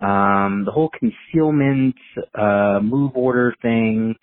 Um, 0.00 0.62
the 0.64 0.72
whole 0.72 0.90
concealment 0.90 1.96
uh 2.34 2.80
move 2.82 3.12
order 3.14 3.54
thing 3.62 4.14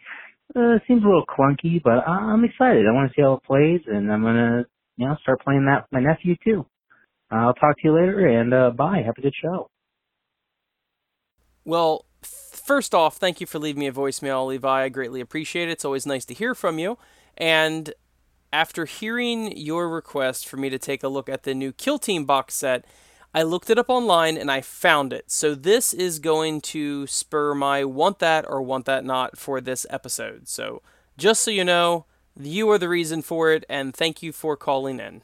uh, 0.55 0.79
seems 0.87 1.03
a 1.03 1.07
little 1.07 1.25
clunky, 1.25 1.81
but 1.83 2.07
I'm 2.07 2.43
excited. 2.43 2.85
I 2.87 2.93
want 2.93 3.09
to 3.09 3.15
see 3.15 3.21
how 3.21 3.33
it 3.33 3.43
plays, 3.43 3.81
and 3.87 4.11
I'm 4.11 4.21
gonna 4.21 4.65
you 4.97 5.07
know 5.07 5.15
start 5.21 5.41
playing 5.41 5.65
that 5.65 5.83
with 5.83 5.91
my 5.91 5.99
nephew 5.99 6.35
too. 6.43 6.65
I'll 7.31 7.53
talk 7.53 7.75
to 7.77 7.81
you 7.83 7.93
later, 7.93 8.27
and 8.27 8.53
uh, 8.53 8.71
bye. 8.71 9.01
Have 9.05 9.15
a 9.17 9.21
good 9.21 9.33
show. 9.41 9.69
Well, 11.65 12.05
first 12.21 12.93
off, 12.93 13.17
thank 13.17 13.41
you 13.41 13.47
for 13.47 13.59
leaving 13.59 13.79
me 13.79 13.87
a 13.87 13.91
voicemail, 13.91 14.47
Levi. 14.47 14.83
I 14.83 14.89
greatly 14.89 15.19
appreciate 15.19 15.67
it. 15.67 15.73
It's 15.73 15.85
always 15.85 16.05
nice 16.05 16.23
to 16.25 16.33
hear 16.33 16.53
from 16.53 16.77
you. 16.77 16.97
And 17.37 17.93
after 18.55 18.85
hearing 18.85 19.51
your 19.57 19.89
request 19.89 20.47
for 20.47 20.55
me 20.55 20.69
to 20.69 20.79
take 20.79 21.03
a 21.03 21.09
look 21.09 21.27
at 21.27 21.43
the 21.43 21.53
new 21.53 21.73
Kill 21.73 21.99
Team 21.99 22.23
box 22.23 22.53
set, 22.53 22.85
I 23.33 23.43
looked 23.43 23.69
it 23.69 23.77
up 23.77 23.89
online 23.89 24.37
and 24.37 24.49
I 24.49 24.61
found 24.61 25.11
it. 25.11 25.29
So 25.29 25.55
this 25.55 25.93
is 25.93 26.19
going 26.19 26.61
to 26.61 27.05
spur 27.05 27.53
my 27.53 27.83
want 27.83 28.19
that 28.19 28.45
or 28.47 28.61
want 28.61 28.85
that 28.85 29.03
not 29.03 29.37
for 29.37 29.59
this 29.59 29.85
episode. 29.89 30.47
So 30.47 30.81
just 31.17 31.43
so 31.43 31.51
you 31.51 31.65
know, 31.65 32.05
you 32.39 32.69
are 32.69 32.77
the 32.77 32.87
reason 32.87 33.21
for 33.21 33.51
it, 33.51 33.65
and 33.67 33.93
thank 33.93 34.23
you 34.23 34.31
for 34.31 34.55
calling 34.55 35.01
in. 35.01 35.21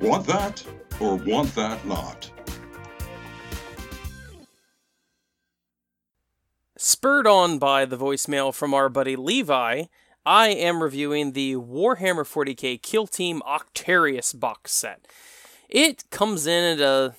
Want 0.00 0.26
that 0.26 0.64
or 1.00 1.16
want 1.16 1.54
that 1.54 1.86
not? 1.86 2.30
Spurred 6.78 7.26
on 7.26 7.58
by 7.58 7.84
the 7.84 7.98
voicemail 7.98 8.54
from 8.54 8.72
our 8.72 8.88
buddy 8.88 9.16
Levi, 9.16 9.84
I 10.26 10.48
am 10.48 10.82
reviewing 10.82 11.32
the 11.32 11.54
Warhammer 11.54 12.26
40k 12.26 12.82
Kill 12.82 13.06
Team 13.06 13.40
Octarius 13.46 14.38
box 14.38 14.72
set. 14.72 15.06
It 15.68 16.04
comes 16.10 16.46
in 16.46 16.78
at 16.78 16.80
a 16.80 17.14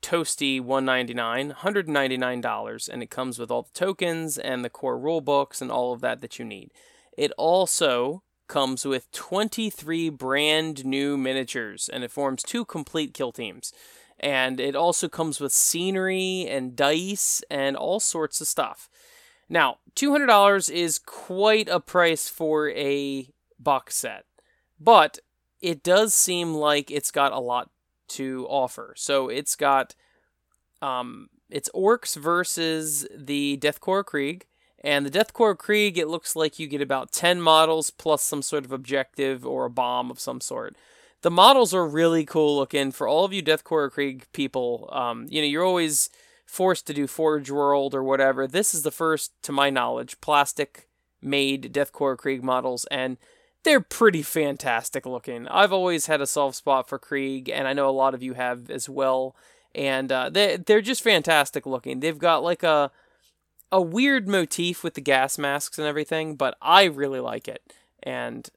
toasty 0.00 0.60
199 0.60 1.54
$199 1.62 2.88
and 2.88 3.02
it 3.02 3.10
comes 3.10 3.38
with 3.38 3.50
all 3.50 3.62
the 3.62 3.78
tokens 3.78 4.38
and 4.38 4.64
the 4.64 4.70
core 4.70 4.98
rule 4.98 5.20
books 5.20 5.60
and 5.60 5.72
all 5.72 5.92
of 5.92 6.00
that 6.02 6.20
that 6.20 6.38
you 6.38 6.44
need. 6.44 6.70
It 7.16 7.32
also 7.36 8.22
comes 8.46 8.84
with 8.84 9.10
23 9.10 10.10
brand 10.10 10.84
new 10.84 11.16
miniatures, 11.16 11.88
and 11.88 12.04
it 12.04 12.10
forms 12.10 12.42
two 12.42 12.64
complete 12.64 13.14
kill 13.14 13.32
teams. 13.32 13.72
And 14.20 14.60
it 14.60 14.76
also 14.76 15.08
comes 15.08 15.40
with 15.40 15.52
scenery 15.52 16.46
and 16.48 16.76
dice 16.76 17.42
and 17.50 17.76
all 17.76 18.00
sorts 18.00 18.40
of 18.40 18.46
stuff. 18.46 18.88
Now, 19.48 19.78
$200 19.96 20.70
is 20.70 20.98
quite 20.98 21.68
a 21.68 21.80
price 21.80 22.28
for 22.28 22.70
a 22.70 23.28
box 23.58 23.96
set, 23.96 24.24
but 24.80 25.18
it 25.60 25.82
does 25.82 26.14
seem 26.14 26.54
like 26.54 26.90
it's 26.90 27.10
got 27.10 27.32
a 27.32 27.38
lot 27.38 27.70
to 28.08 28.46
offer. 28.48 28.94
So 28.96 29.28
it's 29.28 29.56
got 29.56 29.94
um, 30.82 31.28
it's 31.50 31.70
orcs 31.74 32.16
versus 32.16 33.06
the 33.14 33.56
Death 33.56 33.80
Korps 33.80 34.06
Krieg. 34.06 34.46
And 34.82 35.06
the 35.06 35.10
Death 35.10 35.32
Korps 35.32 35.58
Krieg, 35.58 35.96
it 35.96 36.08
looks 36.08 36.36
like 36.36 36.58
you 36.58 36.66
get 36.66 36.82
about 36.82 37.12
10 37.12 37.40
models 37.40 37.90
plus 37.90 38.22
some 38.22 38.42
sort 38.42 38.66
of 38.66 38.72
objective 38.72 39.46
or 39.46 39.64
a 39.64 39.70
bomb 39.70 40.10
of 40.10 40.20
some 40.20 40.40
sort. 40.42 40.76
The 41.22 41.30
models 41.30 41.72
are 41.72 41.86
really 41.86 42.26
cool 42.26 42.56
looking. 42.56 42.92
For 42.92 43.08
all 43.08 43.24
of 43.24 43.32
you 43.32 43.40
Death 43.40 43.64
Korps 43.64 43.92
Krieg 43.92 44.26
people, 44.32 44.90
um, 44.92 45.26
you 45.30 45.40
know, 45.40 45.46
you're 45.46 45.64
always 45.64 46.10
forced 46.44 46.86
to 46.86 46.94
do 46.94 47.06
Forge 47.06 47.50
World 47.50 47.94
or 47.94 48.02
whatever. 48.02 48.46
This 48.46 48.74
is 48.74 48.82
the 48.82 48.90
first, 48.90 49.32
to 49.42 49.52
my 49.52 49.70
knowledge, 49.70 50.20
plastic 50.20 50.88
made 51.20 51.72
Death 51.72 51.92
Korps 51.92 52.18
Krieg 52.18 52.44
models, 52.44 52.86
and 52.90 53.16
they're 53.62 53.80
pretty 53.80 54.22
fantastic 54.22 55.06
looking. 55.06 55.48
I've 55.48 55.72
always 55.72 56.06
had 56.06 56.20
a 56.20 56.26
soft 56.26 56.56
spot 56.56 56.88
for 56.88 56.98
Krieg, 56.98 57.48
and 57.48 57.66
I 57.66 57.72
know 57.72 57.88
a 57.88 57.90
lot 57.90 58.14
of 58.14 58.22
you 58.22 58.34
have 58.34 58.70
as 58.70 58.88
well 58.88 59.34
and 59.74 60.12
uh, 60.12 60.30
they 60.30 60.56
they're 60.56 60.80
just 60.80 61.02
fantastic 61.02 61.66
looking. 61.66 62.00
They've 62.00 62.18
got 62.18 62.42
like 62.42 62.62
a 62.62 62.90
a 63.72 63.80
weird 63.80 64.28
motif 64.28 64.84
with 64.84 64.94
the 64.94 65.00
gas 65.00 65.36
masks 65.36 65.78
and 65.78 65.86
everything, 65.86 66.36
but 66.36 66.56
I 66.62 66.84
really 66.84 67.20
like 67.20 67.48
it, 67.48 67.62
and 68.02 68.48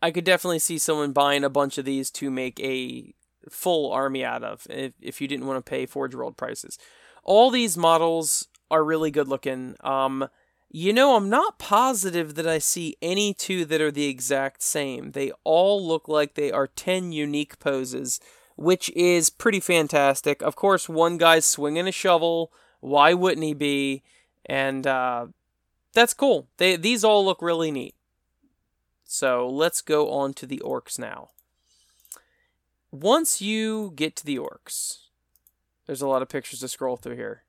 I 0.00 0.10
could 0.10 0.24
definitely 0.24 0.60
see 0.60 0.78
someone 0.78 1.12
buying 1.12 1.44
a 1.44 1.50
bunch 1.50 1.76
of 1.76 1.84
these 1.84 2.10
to 2.12 2.30
make 2.30 2.60
a 2.60 3.12
full 3.48 3.90
army 3.90 4.24
out 4.24 4.44
of 4.44 4.66
if, 4.70 4.92
if 5.00 5.20
you 5.20 5.26
didn't 5.26 5.46
want 5.46 5.64
to 5.64 5.68
pay 5.68 5.86
Forge 5.86 6.14
World 6.14 6.36
prices. 6.36 6.78
All 7.24 7.50
these 7.50 7.76
models 7.76 8.48
are 8.70 8.84
really 8.84 9.10
good 9.10 9.28
looking. 9.28 9.76
Um, 9.80 10.28
you 10.70 10.92
know, 10.92 11.16
I'm 11.16 11.28
not 11.28 11.58
positive 11.58 12.34
that 12.36 12.46
I 12.46 12.58
see 12.58 12.96
any 13.02 13.34
two 13.34 13.64
that 13.64 13.80
are 13.80 13.90
the 13.90 14.06
exact 14.06 14.62
same. 14.62 15.12
They 15.12 15.32
all 15.42 15.84
look 15.86 16.08
like 16.08 16.34
they 16.34 16.52
are 16.52 16.66
10 16.68 17.12
unique 17.12 17.58
poses 17.58 18.20
which 18.60 18.90
is 18.90 19.30
pretty 19.30 19.58
fantastic. 19.58 20.42
Of 20.42 20.54
course, 20.54 20.86
one 20.86 21.16
guy's 21.16 21.46
swinging 21.46 21.88
a 21.88 21.92
shovel. 21.92 22.52
Why 22.80 23.14
wouldn't 23.14 23.42
he 23.42 23.54
be? 23.54 24.02
And 24.44 24.86
uh, 24.86 25.28
that's 25.94 26.12
cool. 26.12 26.46
They 26.58 26.76
these 26.76 27.02
all 27.02 27.24
look 27.24 27.40
really 27.40 27.70
neat. 27.70 27.94
So 29.04 29.48
let's 29.48 29.80
go 29.80 30.10
on 30.10 30.34
to 30.34 30.46
the 30.46 30.60
orcs 30.62 30.98
now. 30.98 31.30
Once 32.92 33.40
you 33.40 33.94
get 33.96 34.14
to 34.16 34.26
the 34.26 34.38
orcs, 34.38 35.06
there's 35.90 36.02
a 36.02 36.06
lot 36.06 36.22
of 36.22 36.28
pictures 36.28 36.60
to 36.60 36.68
scroll 36.68 36.96
through 36.96 37.16
here. 37.16 37.42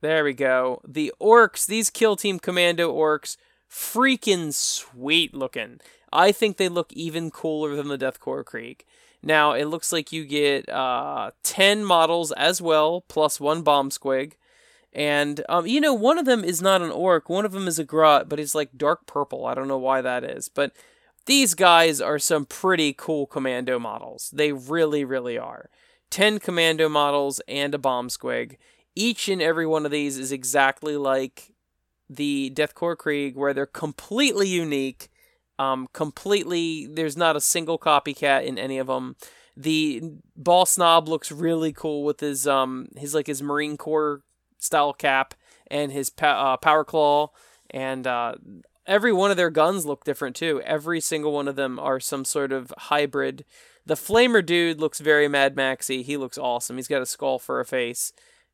There 0.00 0.24
we 0.24 0.32
go. 0.32 0.80
The 0.84 1.12
orcs, 1.20 1.64
these 1.64 1.88
kill 1.88 2.16
team 2.16 2.40
commando 2.40 2.92
orcs, 2.92 3.36
freaking 3.70 4.52
sweet 4.52 5.34
looking. 5.34 5.78
I 6.12 6.32
think 6.32 6.56
they 6.56 6.68
look 6.68 6.92
even 6.94 7.30
cooler 7.30 7.76
than 7.76 7.86
the 7.86 7.96
Death 7.96 8.18
Korps 8.18 8.46
Krieg. 8.46 8.84
Now, 9.22 9.52
it 9.52 9.66
looks 9.66 9.92
like 9.92 10.10
you 10.10 10.24
get 10.24 10.68
uh, 10.68 11.30
10 11.44 11.84
models 11.84 12.32
as 12.32 12.60
well, 12.60 13.02
plus 13.02 13.38
one 13.38 13.62
bomb 13.62 13.90
squig. 13.90 14.32
And, 14.92 15.44
um, 15.48 15.68
you 15.68 15.80
know, 15.80 15.94
one 15.94 16.18
of 16.18 16.24
them 16.26 16.42
is 16.42 16.60
not 16.60 16.82
an 16.82 16.90
orc, 16.90 17.28
one 17.28 17.44
of 17.44 17.52
them 17.52 17.68
is 17.68 17.78
a 17.78 17.84
grot, 17.84 18.28
but 18.28 18.40
it's 18.40 18.56
like 18.56 18.76
dark 18.76 19.06
purple. 19.06 19.46
I 19.46 19.54
don't 19.54 19.68
know 19.68 19.78
why 19.78 20.00
that 20.00 20.24
is. 20.24 20.48
But 20.48 20.72
these 21.26 21.54
guys 21.54 22.00
are 22.00 22.18
some 22.18 22.46
pretty 22.46 22.92
cool 22.92 23.28
commando 23.28 23.78
models. 23.78 24.28
They 24.34 24.50
really, 24.50 25.04
really 25.04 25.38
are. 25.38 25.70
10 26.12 26.38
commando 26.38 26.88
models 26.88 27.40
and 27.48 27.74
a 27.74 27.78
bomb 27.78 28.08
squig. 28.08 28.56
Each 28.94 29.28
and 29.28 29.42
every 29.42 29.66
one 29.66 29.84
of 29.84 29.90
these 29.90 30.18
is 30.18 30.30
exactly 30.30 30.96
like 30.96 31.52
the 32.08 32.50
Death 32.50 32.74
Korps 32.74 32.98
Krieg, 32.98 33.36
where 33.36 33.54
they're 33.54 33.66
completely 33.66 34.46
unique 34.46 35.08
um, 35.58 35.88
completely, 35.92 36.86
there's 36.86 37.16
not 37.16 37.36
a 37.36 37.40
single 37.40 37.78
copycat 37.78 38.44
in 38.44 38.58
any 38.58 38.78
of 38.78 38.86
them. 38.88 39.16
The 39.56 40.02
Boss 40.36 40.78
Nob 40.78 41.08
looks 41.08 41.30
really 41.30 41.72
cool 41.72 42.04
with 42.04 42.20
his 42.20 42.46
um 42.46 42.88
his 42.96 43.14
like 43.14 43.26
his 43.26 43.42
Marine 43.42 43.76
Corps 43.76 44.22
style 44.58 44.94
cap 44.94 45.34
and 45.70 45.92
his 45.92 46.08
pa- 46.08 46.54
uh, 46.54 46.56
power 46.56 46.84
claw, 46.84 47.28
and 47.68 48.06
uh, 48.06 48.34
every 48.86 49.12
one 49.12 49.30
of 49.30 49.36
their 49.36 49.50
guns 49.50 49.84
look 49.84 50.04
different 50.04 50.36
too. 50.36 50.62
Every 50.64 51.00
single 51.00 51.32
one 51.32 51.48
of 51.48 51.56
them 51.56 51.78
are 51.78 52.00
some 52.00 52.24
sort 52.24 52.50
of 52.50 52.72
hybrid. 52.78 53.44
The 53.84 53.94
Flamer 53.94 54.44
dude 54.44 54.80
looks 54.80 55.00
very 55.00 55.28
Mad 55.28 55.56
Maxy. 55.56 56.02
He 56.02 56.16
looks 56.16 56.38
awesome. 56.38 56.76
He's 56.76 56.88
got 56.88 57.02
a 57.02 57.06
skull 57.06 57.38
for 57.38 57.58
a 57.60 57.64
face, 57.64 58.12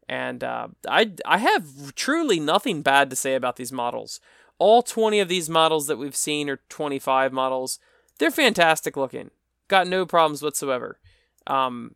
and 0.08 0.42
uh, 0.42 0.68
I 0.88 1.12
I 1.26 1.38
have 1.38 1.94
truly 1.94 2.40
nothing 2.40 2.82
bad 2.82 3.10
to 3.10 3.16
say 3.16 3.34
about 3.34 3.56
these 3.56 3.72
models 3.72 4.20
all 4.58 4.82
20 4.82 5.20
of 5.20 5.28
these 5.28 5.48
models 5.48 5.86
that 5.86 5.98
we've 5.98 6.16
seen 6.16 6.50
are 6.50 6.60
25 6.68 7.32
models. 7.32 7.78
They're 8.18 8.30
fantastic 8.30 8.96
looking. 8.96 9.30
Got 9.68 9.86
no 9.86 10.04
problems 10.04 10.42
whatsoever. 10.42 10.98
Um, 11.46 11.92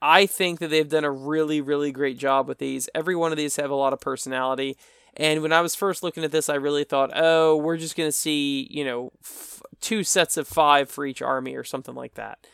I 0.00 0.26
think 0.26 0.58
that 0.58 0.68
they've 0.68 0.88
done 0.88 1.04
a 1.04 1.10
really, 1.10 1.60
really 1.60 1.92
great 1.92 2.18
job 2.18 2.48
with 2.48 2.58
these. 2.58 2.88
Every 2.94 3.14
one 3.14 3.30
of 3.30 3.38
these 3.38 3.56
have 3.56 3.70
a 3.70 3.76
lot 3.76 3.92
of 3.92 4.00
personality. 4.00 4.76
And 5.16 5.42
when 5.42 5.52
I 5.52 5.60
was 5.60 5.74
first 5.74 6.02
looking 6.02 6.24
at 6.24 6.32
this, 6.32 6.48
I 6.48 6.54
really 6.54 6.84
thought, 6.84 7.12
oh, 7.14 7.56
we're 7.56 7.76
just 7.76 7.96
going 7.96 8.08
to 8.08 8.12
see, 8.12 8.66
you 8.70 8.84
know, 8.84 9.12
f- 9.22 9.62
two 9.80 10.02
sets 10.02 10.36
of 10.36 10.48
five 10.48 10.90
for 10.90 11.06
each 11.06 11.22
army 11.22 11.54
or 11.54 11.64
something 11.64 11.94
like 11.94 12.14
that. 12.14 12.46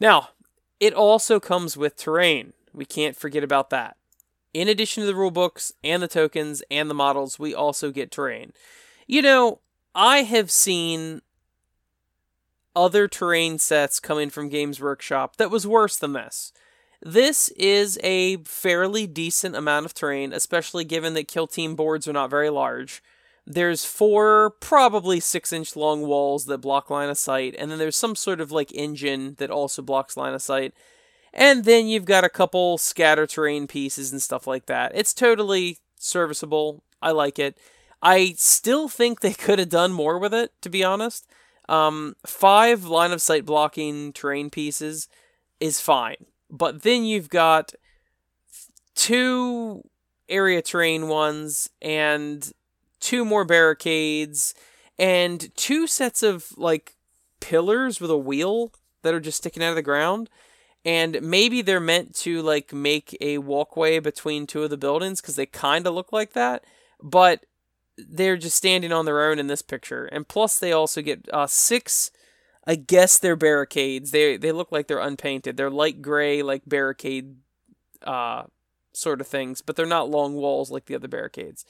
Now, 0.00 0.30
it 0.80 0.92
also 0.94 1.40
comes 1.40 1.76
with 1.76 1.96
terrain. 1.96 2.52
We 2.72 2.84
can't 2.84 3.16
forget 3.16 3.44
about 3.44 3.70
that. 3.70 3.96
In 4.52 4.68
addition 4.68 5.02
to 5.02 5.06
the 5.06 5.14
rule 5.14 5.30
books 5.30 5.72
and 5.82 6.02
the 6.02 6.08
tokens 6.08 6.62
and 6.70 6.88
the 6.88 6.94
models, 6.94 7.38
we 7.38 7.54
also 7.54 7.90
get 7.90 8.10
terrain. 8.10 8.52
You 9.06 9.22
know, 9.22 9.60
I 9.94 10.22
have 10.22 10.50
seen 10.50 11.22
other 12.76 13.08
terrain 13.08 13.58
sets 13.58 14.00
coming 14.00 14.30
from 14.30 14.48
Games 14.48 14.80
Workshop 14.80 15.36
that 15.36 15.50
was 15.50 15.66
worse 15.66 15.96
than 15.96 16.12
this. 16.12 16.52
This 17.00 17.48
is 17.50 17.98
a 18.02 18.38
fairly 18.38 19.06
decent 19.06 19.54
amount 19.54 19.86
of 19.86 19.94
terrain, 19.94 20.32
especially 20.32 20.84
given 20.84 21.14
that 21.14 21.28
kill 21.28 21.46
team 21.46 21.76
boards 21.76 22.08
are 22.08 22.12
not 22.12 22.30
very 22.30 22.50
large. 22.50 23.02
There's 23.46 23.84
four, 23.84 24.50
probably 24.60 25.20
six 25.20 25.52
inch 25.52 25.76
long 25.76 26.02
walls 26.02 26.46
that 26.46 26.58
block 26.58 26.88
line 26.88 27.10
of 27.10 27.18
sight, 27.18 27.54
and 27.58 27.70
then 27.70 27.78
there's 27.78 27.96
some 27.96 28.16
sort 28.16 28.40
of 28.40 28.50
like 28.50 28.72
engine 28.72 29.34
that 29.38 29.50
also 29.50 29.82
blocks 29.82 30.16
line 30.16 30.34
of 30.34 30.42
sight. 30.42 30.72
And 31.32 31.64
then 31.64 31.88
you've 31.88 32.04
got 32.04 32.24
a 32.24 32.28
couple 32.28 32.78
scatter 32.78 33.26
terrain 33.26 33.66
pieces 33.66 34.12
and 34.12 34.22
stuff 34.22 34.46
like 34.46 34.66
that. 34.66 34.92
It's 34.94 35.12
totally 35.12 35.78
serviceable. 35.96 36.84
I 37.02 37.10
like 37.10 37.38
it. 37.38 37.58
I 38.00 38.34
still 38.36 38.88
think 38.88 39.20
they 39.20 39.32
could 39.34 39.58
have 39.58 39.68
done 39.68 39.92
more 39.92 40.18
with 40.18 40.32
it, 40.32 40.52
to 40.62 40.70
be 40.70 40.84
honest. 40.84 41.26
Um, 41.68 42.16
five 42.26 42.84
line 42.84 43.12
of 43.12 43.22
sight 43.22 43.44
blocking 43.44 44.12
terrain 44.12 44.48
pieces 44.50 45.08
is 45.60 45.80
fine. 45.80 46.26
But 46.50 46.82
then 46.82 47.04
you've 47.04 47.30
got 47.30 47.74
two 48.94 49.82
area 50.28 50.62
terrain 50.62 51.08
ones 51.08 51.68
and 51.82 52.52
two 53.04 53.24
more 53.24 53.44
barricades 53.44 54.54
and 54.98 55.54
two 55.56 55.86
sets 55.86 56.22
of 56.22 56.56
like 56.56 56.96
pillars 57.40 58.00
with 58.00 58.10
a 58.10 58.16
wheel 58.16 58.72
that 59.02 59.12
are 59.12 59.20
just 59.20 59.38
sticking 59.38 59.62
out 59.62 59.70
of 59.70 59.76
the 59.76 59.82
ground. 59.82 60.30
And 60.86 61.20
maybe 61.22 61.62
they're 61.62 61.80
meant 61.80 62.14
to 62.16 62.40
like 62.42 62.72
make 62.72 63.16
a 63.20 63.38
walkway 63.38 63.98
between 63.98 64.46
two 64.46 64.62
of 64.62 64.70
the 64.70 64.76
buildings 64.76 65.20
because 65.20 65.36
they 65.36 65.46
kind 65.46 65.86
of 65.86 65.94
look 65.94 66.12
like 66.12 66.32
that 66.32 66.64
but 67.02 67.44
they're 67.98 68.38
just 68.38 68.56
standing 68.56 68.90
on 68.92 69.04
their 69.04 69.22
own 69.22 69.38
in 69.38 69.46
this 69.46 69.62
picture. 69.62 70.06
And 70.06 70.26
plus 70.26 70.58
they 70.58 70.72
also 70.72 71.02
get 71.02 71.28
uh, 71.32 71.46
six 71.46 72.10
i 72.66 72.74
guess 72.74 73.18
they're 73.18 73.36
barricades. 73.36 74.10
They 74.10 74.38
they 74.38 74.50
look 74.50 74.72
like 74.72 74.88
they're 74.88 74.98
unpainted. 74.98 75.56
They're 75.56 75.70
light 75.70 76.00
gray 76.00 76.42
like 76.42 76.62
barricade 76.66 77.36
uh, 78.02 78.44
sort 78.94 79.20
of 79.20 79.26
things 79.26 79.60
but 79.60 79.76
they're 79.76 79.86
not 79.86 80.08
long 80.08 80.34
walls 80.34 80.70
like 80.70 80.86
the 80.86 80.94
other 80.94 81.08
barricades 81.08 81.64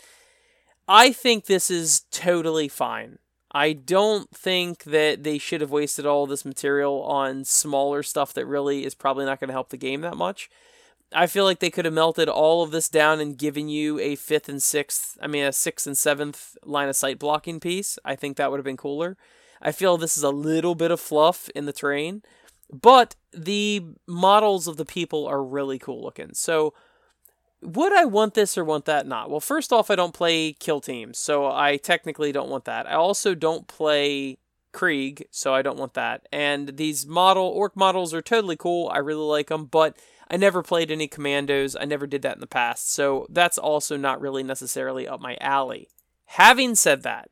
i 0.88 1.12
think 1.12 1.47
this 1.47 1.71
is 1.71 2.03
totally 2.11 2.69
fine 2.69 3.19
I 3.57 3.73
don't 3.73 4.29
think 4.33 4.83
that 4.83 5.23
they 5.23 5.38
should 5.38 5.61
have 5.61 5.71
wasted 5.71 6.05
all 6.05 6.26
this 6.26 6.45
material 6.45 7.05
on 7.05 7.45
smaller 7.45 8.03
stuff 8.03 8.35
that 8.35 8.47
really 8.47 8.85
is 8.85 8.97
probably 8.97 9.25
not 9.25 9.38
going 9.38 9.47
to 9.47 9.55
help 9.55 9.69
the 9.69 9.76
game 9.76 10.00
that 10.00 10.17
much. 10.17 10.50
I 11.14 11.29
feel 11.29 11.45
like 11.45 11.61
they 11.61 11.71
could 11.71 11.85
have 11.85 11.95
melted 11.95 12.29
all 12.29 12.64
of 12.64 12.73
this 12.73 12.88
down 12.88 13.21
and 13.21 13.38
given 13.38 13.69
you 13.69 14.00
a 14.00 14.17
fifth 14.17 14.49
and 14.49 14.61
sixth, 14.61 15.17
I 15.23 15.29
mean, 15.29 15.45
a 15.45 15.53
sixth 15.53 15.87
and 15.87 15.97
seventh 15.97 16.57
line 16.64 16.88
of 16.88 16.97
sight 16.97 17.21
blocking 17.21 17.61
piece. 17.61 17.97
I 18.05 18.17
think 18.17 18.37
that 18.37 18.50
would 18.50 18.59
have 18.59 18.64
been 18.64 18.76
cooler. 18.76 19.17
I 19.62 19.71
feel 19.71 19.97
this 19.97 20.17
is 20.17 20.25
a 20.25 20.31
little 20.31 20.75
bit 20.75 20.91
of 20.91 20.99
fluff 20.99 21.49
in 21.55 21.67
the 21.67 21.73
terrain, 21.73 22.23
but 22.73 23.14
the 23.33 23.83
models 24.09 24.67
of 24.67 24.76
the 24.76 24.85
people 24.85 25.29
are 25.29 25.43
really 25.43 25.79
cool 25.79 26.03
looking. 26.03 26.35
So, 26.35 26.75
would 27.64 27.92
I 27.92 28.04
want 28.04 28.35
this 28.35 28.56
or 28.56 28.64
want 28.64 28.85
that 28.85 29.06
not? 29.06 29.30
Well, 29.30 29.40
first 29.40 29.73
off, 29.73 29.90
I 29.90 29.97
don't 29.97 30.14
play 30.14 30.52
kill 30.52 30.80
teams, 30.80 31.18
so 31.18 31.47
I 31.50 31.76
technically 31.76 32.33
don't 32.33 32.50
want 32.50 32.64
that. 32.66 32.87
I 32.88 32.94
also 32.94 33.35
don't 33.35 33.66
play 33.66 34.38
Krieg, 34.73 35.26
so 35.30 35.54
I 35.54 35.62
don't 35.62 35.78
want 35.78 35.94
that. 35.94 36.26
And 36.33 36.76
these 36.76 37.06
model 37.06 37.47
orc 37.47 37.76
models 37.76 38.12
are 38.12 38.23
totally 38.23 38.56
cool. 38.56 38.90
I 38.92 38.99
really 38.99 39.25
like 39.25 39.49
them, 39.49 39.64
but 39.66 39.97
I 40.30 40.37
never 40.37 40.62
played 40.62 40.90
any 40.90 41.09
commandos. 41.09 41.76
I 41.78 41.85
never 41.85 42.06
did 42.06 42.23
that 42.23 42.37
in 42.37 42.40
the 42.40 42.47
past, 42.47 42.92
so 42.92 43.26
that's 43.30 43.59
also 43.59 43.97
not 43.97 44.21
really 44.21 44.42
necessarily 44.42 45.09
up 45.09 45.21
my 45.21 45.37
alley. 45.40 45.88
Having 46.26 46.75
said 46.76 47.02
that, 47.02 47.30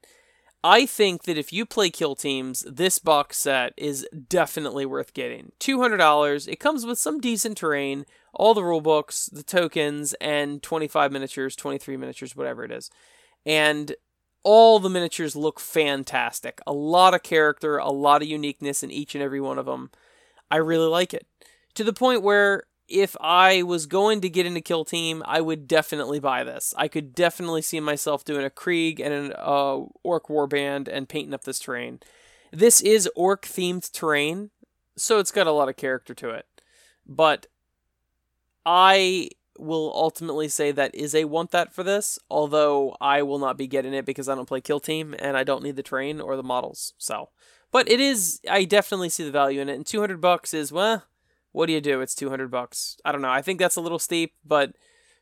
I 0.65 0.87
think 0.87 1.25
that 1.25 1.37
if 1.37 1.53
you 1.53 1.67
play 1.67 1.91
kill 1.91 2.15
teams, 2.15 2.65
this 2.71 3.01
box 3.01 3.39
set 3.39 3.73
is 3.77 4.07
definitely 4.29 4.87
worth 4.87 5.12
getting. 5.12 5.53
$200. 5.59 6.47
It 6.47 6.61
comes 6.61 6.87
with 6.87 6.99
some 6.99 7.21
decent 7.21 7.59
terrain, 7.59 8.07
all 8.33 8.55
the 8.55 8.65
rule 8.65 8.81
books, 8.81 9.27
the 9.27 9.43
tokens, 9.43 10.15
and 10.15 10.62
25 10.62 11.12
miniatures, 11.12 11.57
23 11.57 11.97
miniatures, 11.97 12.35
whatever 12.35 12.65
it 12.65 12.71
is. 12.71 12.91
And 13.45 13.95
all 14.43 14.79
the 14.79 14.91
miniatures 14.91 15.37
look 15.37 15.61
fantastic. 15.61 16.61
A 16.67 16.73
lot 16.73 17.15
of 17.15 17.23
character, 17.23 17.77
a 17.79 17.91
lot 17.91 18.23
of 18.23 18.29
uniqueness 18.29 18.83
in 18.83 18.91
each 18.91 19.15
and 19.15 19.23
every 19.23 19.41
one 19.41 19.59
of 19.59 19.67
them. 19.67 19.91
I 20.51 20.57
really 20.57 20.89
like 20.89 21.15
it. 21.15 21.27
To 21.75 21.85
the 21.85 21.93
point 21.93 22.23
where 22.23 22.65
if 22.89 23.17
I 23.21 23.62
was 23.62 23.87
going 23.87 24.21
to 24.21 24.29
get 24.29 24.45
into 24.45 24.61
Kill 24.61 24.85
Team, 24.85 25.23
I 25.25 25.41
would 25.41 25.67
definitely 25.67 26.21
buy 26.21 26.45
this. 26.45 26.75
I 26.77 26.89
could 26.89 27.15
definitely 27.15 27.62
see 27.62 27.81
myself 27.81 28.25
doing 28.25 28.45
a 28.45 28.51
Krieg 28.51 29.01
and 29.01 29.15
an 29.15 29.33
uh, 29.39 29.79
Orc 30.03 30.27
Warband 30.27 30.89
and 30.89 31.09
painting 31.09 31.33
up 31.33 31.45
this 31.45 31.59
terrain. 31.59 32.01
This 32.53 32.81
is 32.83 33.09
Orc 33.17 33.47
themed 33.47 33.91
terrain, 33.93 34.51
so 34.97 35.19
it's 35.19 35.31
got 35.31 35.47
a 35.47 35.53
lot 35.53 35.71
of 35.71 35.77
character 35.77 36.15
to 36.15 36.31
it. 36.31 36.47
But 37.07 37.47
I 38.64 39.31
will 39.59 39.92
ultimately 39.95 40.49
say 40.49 40.73
that 40.73 40.95
is 40.95 41.14
a 41.14 41.25
want 41.25 41.50
that 41.50 41.73
for 41.73 41.83
this, 41.83 42.19
although 42.31 42.97
I 43.00 43.23
will 43.23 43.38
not 43.38 43.57
be 43.57 43.66
getting 43.66 43.95
it 43.95 44.04
because 44.04 44.28
I 44.28 44.35
don't 44.35 44.49
play 44.49 44.61
Kill 44.61 44.81
Team 44.81 45.14
and 45.19 45.37
I 45.37 45.45
don't 45.45 45.62
need 45.62 45.76
the 45.76 45.83
terrain 45.83 46.21
or 46.21 46.37
the 46.37 46.42
models. 46.42 46.95
So, 46.99 47.31
but 47.71 47.90
it 47.90 48.00
is 48.00 48.40
I 48.50 48.64
definitely 48.64 49.09
see 49.09 49.25
the 49.25 49.31
value 49.31 49.61
in 49.61 49.69
it. 49.69 49.75
And 49.75 49.87
200 49.87 50.21
bucks 50.21 50.54
is 50.54 50.73
well, 50.73 51.04
what 51.52 51.66
do 51.66 51.73
you 51.73 51.81
do? 51.81 52.00
It's 52.00 52.14
200 52.14 52.50
bucks. 52.50 52.97
I 53.04 53.12
don't 53.12 53.23
know. 53.23 53.31
I 53.31 53.42
think 53.42 53.59
that's 53.59 53.76
a 53.76 53.81
little 53.81 53.99
steep, 53.99 54.35
but 54.45 54.75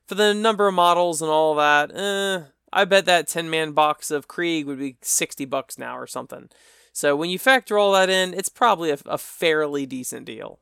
for 0.06 0.14
the 0.14 0.32
number 0.32 0.68
of 0.68 0.74
models 0.74 1.20
and 1.20 1.30
all 1.30 1.54
that, 1.56 1.94
eh, 1.94 2.46
I 2.72 2.84
bet 2.84 3.04
that 3.06 3.28
10 3.28 3.50
man 3.50 3.72
box 3.72 4.10
of 4.10 4.28
Krieg 4.28 4.66
would 4.66 4.78
be 4.78 4.96
60 5.02 5.44
bucks 5.44 5.78
now 5.78 5.98
or 5.98 6.06
something. 6.06 6.48
So 6.92 7.16
when 7.16 7.30
you 7.30 7.38
factor 7.38 7.78
all 7.78 7.92
that 7.92 8.10
in, 8.10 8.34
it's 8.34 8.48
probably 8.48 8.90
a, 8.90 8.98
a 9.06 9.18
fairly 9.18 9.86
decent 9.86 10.26
deal. 10.26 10.60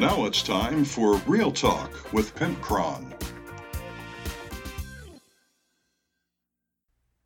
Now 0.00 0.24
it's 0.24 0.42
time 0.42 0.82
for 0.86 1.16
Real 1.26 1.52
Talk 1.52 2.10
with 2.10 2.34
Pimp 2.34 2.58
Pimpcron. 2.62 3.12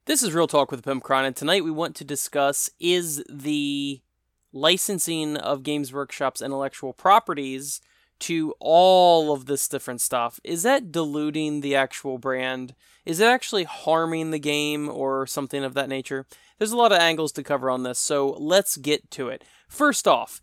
This 0.06 0.24
is 0.24 0.34
Real 0.34 0.48
Talk 0.48 0.72
with 0.72 0.82
Pimp 0.82 1.04
Pimpcron, 1.04 1.24
and 1.24 1.36
tonight 1.36 1.62
we 1.62 1.70
want 1.70 1.94
to 1.94 2.04
discuss 2.04 2.70
is 2.80 3.22
the 3.30 4.00
licensing 4.52 5.36
of 5.36 5.62
Games 5.62 5.92
Workshop's 5.92 6.42
intellectual 6.42 6.92
properties 6.92 7.80
to 8.18 8.54
all 8.58 9.32
of 9.32 9.46
this 9.46 9.68
different 9.68 10.00
stuff, 10.00 10.40
is 10.42 10.64
that 10.64 10.90
diluting 10.90 11.60
the 11.60 11.76
actual 11.76 12.18
brand? 12.18 12.74
Is 13.04 13.20
it 13.20 13.26
actually 13.26 13.64
harming 13.64 14.32
the 14.32 14.40
game 14.40 14.88
or 14.88 15.28
something 15.28 15.62
of 15.62 15.74
that 15.74 15.88
nature? 15.88 16.26
There's 16.58 16.72
a 16.72 16.76
lot 16.76 16.90
of 16.90 16.98
angles 16.98 17.30
to 17.32 17.44
cover 17.44 17.70
on 17.70 17.84
this, 17.84 18.00
so 18.00 18.30
let's 18.40 18.76
get 18.76 19.12
to 19.12 19.28
it. 19.28 19.44
First 19.68 20.08
off, 20.08 20.40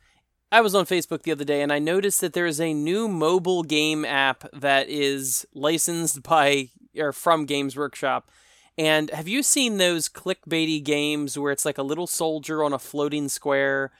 I 0.53 0.59
was 0.59 0.75
on 0.75 0.85
Facebook 0.85 1.23
the 1.23 1.31
other 1.31 1.45
day 1.45 1.61
and 1.61 1.71
I 1.71 1.79
noticed 1.79 2.19
that 2.19 2.33
there 2.33 2.45
is 2.45 2.59
a 2.59 2.73
new 2.73 3.07
mobile 3.07 3.63
game 3.63 4.03
app 4.03 4.43
that 4.51 4.89
is 4.89 5.47
licensed 5.53 6.23
by 6.23 6.69
or 6.97 7.13
from 7.13 7.45
Games 7.45 7.77
Workshop. 7.77 8.29
And 8.77 9.09
have 9.11 9.29
you 9.29 9.43
seen 9.43 9.77
those 9.77 10.09
clickbaity 10.09 10.83
games 10.83 11.37
where 11.37 11.53
it's 11.53 11.63
like 11.63 11.77
a 11.77 11.83
little 11.83 12.07
soldier 12.07 12.65
on 12.65 12.73
a 12.73 12.79
floating 12.79 13.29
square 13.29 13.91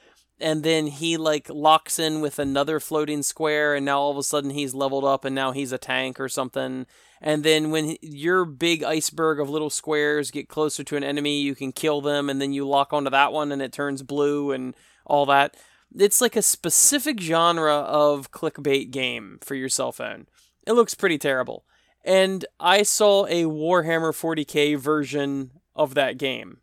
and 0.42 0.64
then 0.64 0.88
he 0.88 1.16
like 1.16 1.50
locks 1.50 2.00
in 2.00 2.20
with 2.20 2.38
another 2.38 2.82
floating 2.82 3.24
square 3.24 3.74
and 3.74 3.86
now 3.86 4.00
all 4.00 4.12
of 4.12 4.18
a 4.18 4.24
sudden 4.24 4.50
he's 4.50 4.74
leveled 4.74 5.06
up 5.06 5.24
and 5.24 5.34
now 5.34 5.54
he's 5.54 5.72
a 5.72 5.78
tank 5.78 6.20
or 6.20 6.28
something 6.28 6.86
and 7.22 7.44
then 7.44 7.70
when 7.70 7.96
your 8.02 8.44
big 8.44 8.84
iceberg 8.84 9.40
of 9.40 9.50
little 9.50 9.70
squares 9.70 10.32
get 10.32 10.50
closer 10.50 10.84
to 10.84 10.98
an 10.98 11.04
enemy 11.04 11.40
you 11.40 11.54
can 11.54 11.72
kill 11.72 12.02
them 12.02 12.30
and 12.30 12.42
then 12.42 12.52
you 12.52 12.68
lock 12.68 12.92
onto 12.92 13.12
that 13.12 13.32
one 13.32 13.52
and 13.52 13.62
it 13.62 13.72
turns 13.72 14.02
blue 14.02 14.52
and 14.52 14.76
all 15.06 15.28
that 15.28 15.56
it's 15.96 16.22
like 16.22 16.36
a 16.36 16.42
specific 16.42 17.20
genre 17.20 17.76
of 17.76 18.32
clickbait 18.32 18.92
game 18.92 19.40
for 19.42 19.56
your 19.56 19.70
cell 19.70 19.92
phone. 19.92 20.28
It 20.66 20.74
looks 20.74 20.96
pretty 20.96 21.18
terrible. 21.18 21.66
And 22.04 22.46
I 22.60 22.84
saw 22.84 23.26
a 23.26 23.44
Warhammer 23.44 24.12
40k 24.12 24.78
version 24.78 25.52
of 25.76 25.94
that 25.94 26.18
game. 26.18 26.58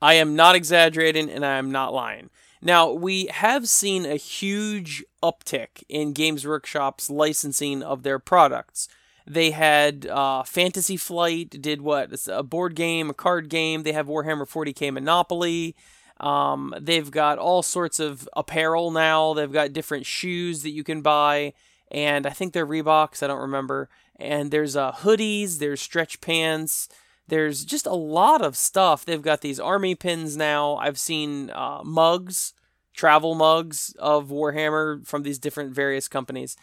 I 0.00 0.14
am 0.14 0.36
not 0.36 0.54
exaggerating 0.54 1.30
and 1.30 1.44
I 1.44 1.56
am 1.56 1.70
not 1.70 1.92
lying. 1.92 2.30
Now, 2.62 2.90
we 2.90 3.26
have 3.26 3.68
seen 3.68 4.06
a 4.06 4.16
huge 4.16 5.04
uptick 5.22 5.82
in 5.88 6.12
Games 6.12 6.46
Workshop's 6.46 7.10
licensing 7.10 7.82
of 7.82 8.02
their 8.02 8.18
products. 8.18 8.88
They 9.26 9.50
had 9.50 10.06
uh, 10.06 10.44
Fantasy 10.44 10.96
Flight, 10.96 11.50
did 11.60 11.80
what? 11.80 12.12
It's 12.12 12.28
a 12.28 12.42
board 12.42 12.74
game, 12.74 13.10
a 13.10 13.14
card 13.14 13.48
game. 13.48 13.82
They 13.82 13.92
have 13.92 14.06
Warhammer 14.06 14.48
40k 14.48 14.92
Monopoly. 14.92 15.74
Um, 16.18 16.74
they've 16.80 17.10
got 17.10 17.38
all 17.38 17.62
sorts 17.62 18.00
of 18.00 18.28
apparel 18.34 18.90
now. 18.90 19.34
They've 19.34 19.52
got 19.52 19.72
different 19.72 20.06
shoes 20.06 20.62
that 20.62 20.70
you 20.70 20.82
can 20.82 21.02
buy, 21.02 21.52
and 21.90 22.26
I 22.26 22.30
think 22.30 22.52
they're 22.52 22.66
Reeboks. 22.66 23.22
I 23.22 23.26
don't 23.26 23.40
remember. 23.40 23.88
And 24.18 24.50
there's 24.50 24.76
uh, 24.76 24.92
hoodies. 24.92 25.58
There's 25.58 25.80
stretch 25.80 26.20
pants. 26.20 26.88
There's 27.28 27.64
just 27.64 27.86
a 27.86 27.94
lot 27.94 28.40
of 28.40 28.56
stuff. 28.56 29.04
They've 29.04 29.20
got 29.20 29.40
these 29.40 29.60
army 29.60 29.94
pins 29.94 30.36
now. 30.36 30.76
I've 30.76 30.98
seen 30.98 31.50
uh, 31.50 31.82
mugs, 31.84 32.54
travel 32.94 33.34
mugs 33.34 33.94
of 33.98 34.28
Warhammer 34.28 35.06
from 35.06 35.22
these 35.22 35.38
different 35.38 35.74
various 35.74 36.08
companies. 36.08 36.56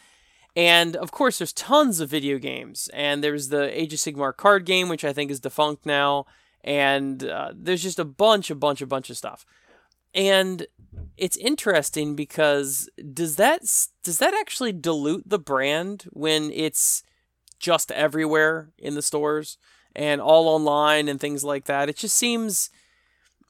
And 0.56 0.96
of 0.96 1.12
course, 1.12 1.40
there's 1.40 1.54
tons 1.54 2.00
of 2.00 2.10
video 2.10 2.38
games. 2.38 2.90
And 2.94 3.24
there's 3.24 3.50
the 3.50 3.78
Age 3.80 3.94
of 3.94 4.00
Sigmar 4.00 4.36
card 4.36 4.66
game, 4.66 4.88
which 4.88 5.04
I 5.04 5.14
think 5.14 5.30
is 5.30 5.40
defunct 5.40 5.86
now 5.86 6.26
and 6.64 7.24
uh, 7.24 7.52
there's 7.54 7.84
just 7.84 8.00
a 8.00 8.06
bunch, 8.06 8.50
a 8.50 8.56
bunch, 8.56 8.82
a 8.82 8.88
bunch 8.88 9.10
of 9.10 9.18
stuff. 9.18 9.46
And 10.16 10.68
it's 11.18 11.38
interesting 11.38 12.16
because 12.16 12.90
does 13.14 13.36
that 13.38 13.62
does 14.04 14.20
that 14.20 14.34
actually 14.34 14.74
dilute 14.74 15.24
the 15.26 15.40
brand 15.40 16.06
when 16.12 16.52
it's 16.52 17.04
just 17.60 17.92
everywhere 17.92 18.70
in 18.78 18.96
the 18.96 19.02
stores 19.02 19.58
and 19.96 20.22
all 20.22 20.48
online 20.48 21.08
and 21.08 21.20
things 21.20 21.44
like 21.44 21.66
that? 21.66 21.90
It 21.90 21.98
just 21.98 22.16
seems 22.16 22.70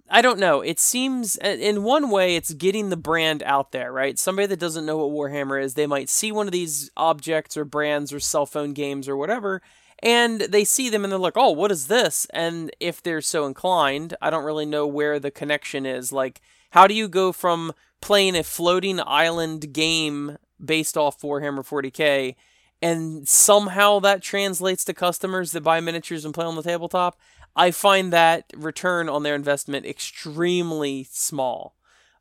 I 0.10 0.22
don't 0.22 0.40
know. 0.40 0.62
It 0.62 0.80
seems 0.80 1.38
in 1.38 1.84
one 1.84 2.10
way 2.10 2.36
it's 2.36 2.54
getting 2.54 2.90
the 2.90 2.98
brand 2.98 3.42
out 3.44 3.72
there, 3.72 3.92
right? 3.92 4.20
Somebody 4.20 4.48
that 4.48 4.60
doesn't 4.60 4.86
know 4.86 4.98
what 4.98 5.32
Warhammer 5.32 5.62
is, 5.62 5.74
they 5.74 5.88
might 5.88 6.10
see 6.10 6.32
one 6.32 6.46
of 6.46 6.52
these 6.52 6.92
objects 6.96 7.58
or 7.58 7.66
brands 7.66 8.14
or 8.14 8.20
cell 8.20 8.46
phone 8.46 8.74
games 8.74 9.08
or 9.10 9.18
whatever 9.18 9.62
and 10.04 10.42
they 10.42 10.66
see 10.66 10.90
them 10.90 11.04
and 11.04 11.12
they're 11.12 11.18
like, 11.18 11.38
"Oh, 11.38 11.52
what 11.52 11.72
is 11.72 11.88
this?" 11.88 12.28
And 12.32 12.70
if 12.80 13.02
they're 13.02 13.22
so 13.22 13.46
inclined, 13.46 14.16
I 14.22 14.30
don't 14.30 14.44
really 14.44 14.66
know 14.66 14.86
where 14.86 15.18
the 15.18 15.32
connection 15.32 15.86
is. 15.86 16.12
Like, 16.12 16.42
how 16.72 16.86
do 16.86 16.94
you 16.94 17.08
go 17.08 17.32
from 17.32 17.74
playing 18.02 18.36
a 18.36 18.44
floating 18.44 19.00
island 19.00 19.74
game 19.74 20.38
based 20.64 20.98
off 20.98 21.22
Warhammer 21.22 21.66
40k 21.66 22.36
and 22.82 23.28
somehow 23.28 24.00
that 24.00 24.22
translates 24.22 24.84
to 24.86 24.94
customers 24.94 25.54
that 25.54 25.62
buy 25.62 25.80
miniatures 25.80 26.26
and 26.26 26.34
play 26.34 26.46
on 26.46 26.56
the 26.56 26.64
tabletop? 26.64 27.18
I 27.56 27.72
find 27.72 28.12
that 28.12 28.52
return 28.56 29.08
on 29.08 29.24
their 29.24 29.36
investment 29.36 29.86
extremely 29.86 31.08
small. 31.12 31.76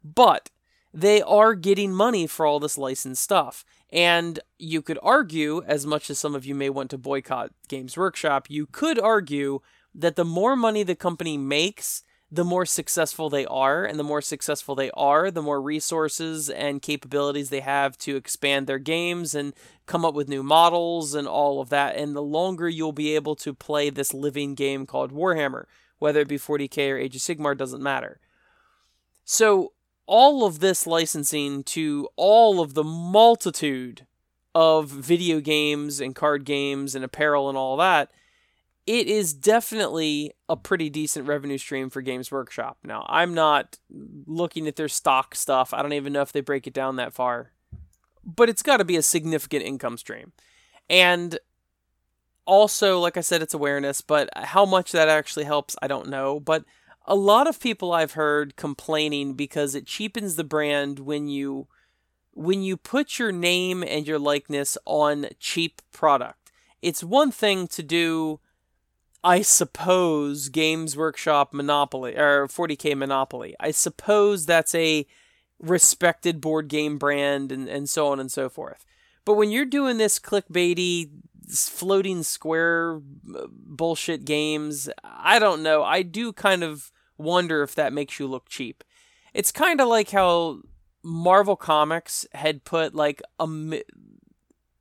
But 0.05 0.51
they 0.95 1.23
are 1.23 1.55
getting 1.55 1.93
money 1.93 2.27
for 2.27 2.47
all 2.47 2.61
this 2.61 2.79
licensed 2.79 3.23
stuff. 3.23 3.65
And 3.93 4.41
you 4.59 4.81
could 4.81 4.99
argue, 5.03 5.63
as 5.67 5.85
much 5.85 6.09
as 6.09 6.19
some 6.19 6.35
of 6.35 6.47
you 6.47 6.55
may 6.55 6.71
want 6.71 6.91
to 6.91 6.99
boycott 6.99 7.53
Games 7.69 7.97
Workshop, 7.97 8.49
you 8.49 8.67
could 8.67 8.99
argue 8.99 9.61
that 9.95 10.17
the 10.17 10.25
more 10.25 10.57
money 10.57 10.83
the 10.83 10.95
company 10.95 11.37
makes, 11.37 12.03
the 12.31 12.45
more 12.45 12.65
successful 12.65 13.29
they 13.29 13.45
are. 13.45 13.85
And 13.85 13.99
the 13.99 14.05
more 14.05 14.23
successful 14.23 14.75
they 14.75 14.91
are, 14.93 15.31
the 15.31 15.43
more 15.43 15.61
resources 15.61 16.49
and 16.49 16.81
capabilities 16.81 17.51
they 17.51 17.61
have 17.61 17.99
to 17.99 18.17
expand 18.17 18.67
their 18.67 18.79
games 18.79 19.35
and 19.35 19.53
come 19.85 20.07
up 20.07 20.15
with 20.15 20.27
new 20.27 20.43
models 20.43 21.15
and 21.15 21.29
all 21.29 21.61
of 21.61 21.69
that. 21.69 21.95
And 21.95 22.17
the 22.17 22.23
longer 22.23 22.71
you'll 22.71 22.93
be 22.93 23.15
able 23.15 23.37
to 23.37 23.53
play 23.53 23.91
this 23.91 24.15
living 24.15 24.55
game 24.55 24.87
called 24.87 25.13
Warhammer, 25.13 25.65
whether 25.99 26.21
it 26.21 26.29
be 26.29 26.39
40k 26.39 26.93
or 26.93 26.97
Age 26.97 27.17
of 27.17 27.21
Sigmar, 27.21 27.55
doesn't 27.55 27.83
matter. 27.83 28.19
So 29.27 29.75
all 30.07 30.45
of 30.45 30.61
this 30.61 30.87
licensing 30.87 31.63
to 31.65 32.09
all 32.17 32.61
of 32.61 32.75
the 32.75 32.85
multitude 32.85 34.07
of 34.55 34.91
video 34.91 35.41
games 35.41 36.01
and 36.01 36.15
card 36.15 36.45
games 36.45 36.95
and 36.95 37.05
apparel 37.05 37.49
and 37.49 37.57
all 37.57 37.77
that, 37.77 38.11
it 38.87 39.07
is 39.07 39.33
definitely 39.33 40.33
a 40.49 40.57
pretty 40.57 40.91
decent 40.91 41.27
revenue 41.27 41.57
stream 41.57 41.89
for 41.89 42.03
Games 42.03 42.33
Workshop. 42.33 42.79
Now, 42.83 43.07
I'm 43.09 43.33
not 43.33 43.79
looking 44.27 44.67
at 44.67 44.77
their 44.77 44.89
stock 44.89 45.35
stuff. 45.35 45.73
I 45.73 45.83
don't 45.83 45.93
even 45.93 46.13
know 46.13 46.23
if 46.23 46.33
they 46.33 46.41
break 46.41 46.67
it 46.67 46.75
down 46.75 46.97
that 46.97 47.15
far. 47.15 47.53
But 48.25 48.49
it's 48.49 48.63
got 48.63 48.79
to 48.79 48.85
be 48.85 48.97
a 48.97 49.03
significant 49.03 49.65
income 49.65 49.97
stream. 49.99 50.33
And 50.91 51.39
also, 52.45 52.99
like 52.99 53.17
I 53.17 53.21
said, 53.21 53.41
it's 53.41 53.55
awareness, 53.55 54.01
but 54.01 54.29
how 54.37 54.65
much 54.65 54.93
that 54.93 55.09
actually 55.09 55.45
helps, 55.45 55.77
I 55.81 55.87
don't 55.87 56.09
know. 56.09 56.41
But 56.41 56.65
a 57.05 57.15
lot 57.15 57.47
of 57.47 57.61
people 57.61 57.93
I've 57.93 58.13
heard 58.13 58.57
complaining 58.57 59.35
because 59.35 59.75
it 59.75 59.87
cheapens 59.87 60.37
the 60.37 60.45
brand 60.45 61.01
when 61.01 61.29
you 61.29 61.69
when 62.35 62.63
you 62.63 62.77
put 62.77 63.19
your 63.19 63.31
name 63.31 63.83
and 63.83 64.07
your 64.07 64.19
likeness 64.19 64.79
on 64.87 65.27
cheap 65.39 65.83
product. 65.93 66.51
It's 66.81 67.05
one 67.05 67.31
thing 67.31 67.69
to 67.69 67.83
do 67.83 68.41
I 69.25 69.43
suppose 69.43 70.49
Games 70.49 70.97
Workshop 70.97 71.55
Monopoly 71.55 72.17
or 72.17 72.49
40K 72.49 72.97
Monopoly. 72.97 73.55
I 73.61 73.71
suppose 73.71 74.47
that's 74.47 74.75
a 74.75 75.07
respected 75.61 76.41
board 76.41 76.67
game 76.67 76.99
brand 76.99 77.53
and, 77.53 77.69
and 77.69 77.89
so 77.89 78.09
on 78.09 78.19
and 78.19 78.33
so 78.33 78.49
forth. 78.49 78.85
But 79.25 79.35
when 79.35 79.53
you're 79.53 79.65
doing 79.65 79.99
this 79.99 80.19
clickbaity 80.19 81.11
floating 81.49 82.23
square 82.23 83.01
uh, 83.35 83.47
bullshit 83.51 84.25
games, 84.25 84.89
I 85.03 85.39
don't 85.39 85.63
know. 85.63 85.83
I 85.83 86.03
do 86.03 86.33
kind 86.33 86.63
of 86.63 86.93
wonder 87.19 87.63
if 87.63 87.75
that 87.75 87.93
makes 87.93 88.19
you 88.19 88.27
look 88.27 88.49
cheap. 88.49 88.85
It's 89.35 89.53
kind 89.53 89.81
of 89.81 89.89
like 89.89 90.11
how 90.11 90.61
Marvel 91.03 91.57
Comics 91.57 92.27
had 92.33 92.65
put 92.65 92.95
like 92.95 93.23
a 93.39 93.49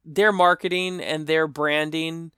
their 0.04 0.32
marketing 0.32 1.00
and 1.00 1.28
their 1.28 1.48
branding 1.48 2.32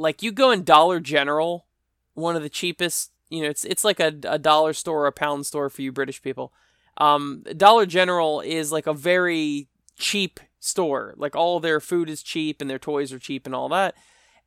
like 0.00 0.22
you 0.22 0.32
go 0.32 0.50
in 0.50 0.64
Dollar 0.64 0.98
General, 0.98 1.66
one 2.14 2.34
of 2.34 2.42
the 2.42 2.48
cheapest, 2.48 3.12
you 3.28 3.42
know, 3.42 3.50
it's 3.50 3.64
it's 3.64 3.84
like 3.84 4.00
a, 4.00 4.14
a 4.24 4.38
dollar 4.38 4.72
store 4.72 5.02
or 5.02 5.06
a 5.06 5.12
pound 5.12 5.46
store 5.46 5.68
for 5.68 5.82
you 5.82 5.92
British 5.92 6.22
people. 6.22 6.52
Um, 6.96 7.44
Dollar 7.56 7.86
General 7.86 8.40
is 8.40 8.72
like 8.72 8.86
a 8.86 8.94
very 8.94 9.68
cheap 9.98 10.40
store. 10.60 11.14
Like 11.16 11.34
all 11.34 11.58
their 11.58 11.80
food 11.80 12.08
is 12.08 12.22
cheap 12.22 12.60
and 12.60 12.70
their 12.70 12.78
toys 12.78 13.12
are 13.12 13.18
cheap 13.18 13.46
and 13.46 13.54
all 13.54 13.68
that. 13.70 13.96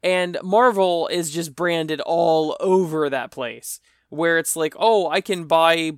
And 0.01 0.37
Marvel 0.43 1.07
is 1.07 1.31
just 1.31 1.55
branded 1.55 1.99
all 2.01 2.55
over 2.59 3.09
that 3.09 3.31
place 3.31 3.79
where 4.09 4.37
it's 4.37 4.55
like, 4.55 4.75
oh, 4.77 5.09
I 5.09 5.21
can 5.21 5.45
buy 5.45 5.93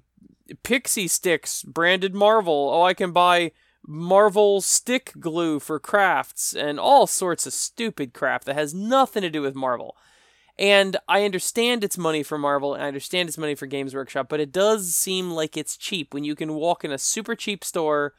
pixie 0.64 1.08
sticks 1.08 1.64
branded 1.64 2.16
Marvel. 2.16 2.72
Oh, 2.74 2.84
I 2.84 2.94
can 2.94 3.12
buy 3.12 3.52
Marvel 3.88 4.62
stick 4.62 5.12
glue 5.20 5.60
for 5.60 5.80
crafts 5.80 6.54
and 6.54 6.80
all 6.80 7.08
sorts 7.08 7.46
of 7.46 7.54
stupid 7.54 8.14
crap 8.14 8.46
that 8.46 8.56
has 8.56 8.74
nothing 8.74 9.22
to 9.22 9.30
do 9.30 9.42
with 9.42 9.56
Marvel. 9.56 9.96
And 10.58 10.98
I 11.08 11.26
understand 11.26 11.84
it's 11.84 11.98
money 11.98 12.24
for 12.24 12.38
Marvel 12.38 12.74
and 12.74 12.84
I 12.84 12.88
understand 12.88 13.28
it's 13.28 13.38
money 13.38 13.56
for 13.56 13.66
Games 13.66 13.94
Workshop, 13.94 14.30
but 14.30 14.40
it 14.40 14.52
does 14.52 14.96
seem 14.96 15.32
like 15.32 15.58
it's 15.58 15.76
cheap 15.76 16.14
when 16.14 16.24
you 16.24 16.36
can 16.36 16.54
walk 16.54 16.86
in 16.86 16.92
a 16.92 16.98
super 16.98 17.36
cheap 17.36 17.64
store 17.64 18.14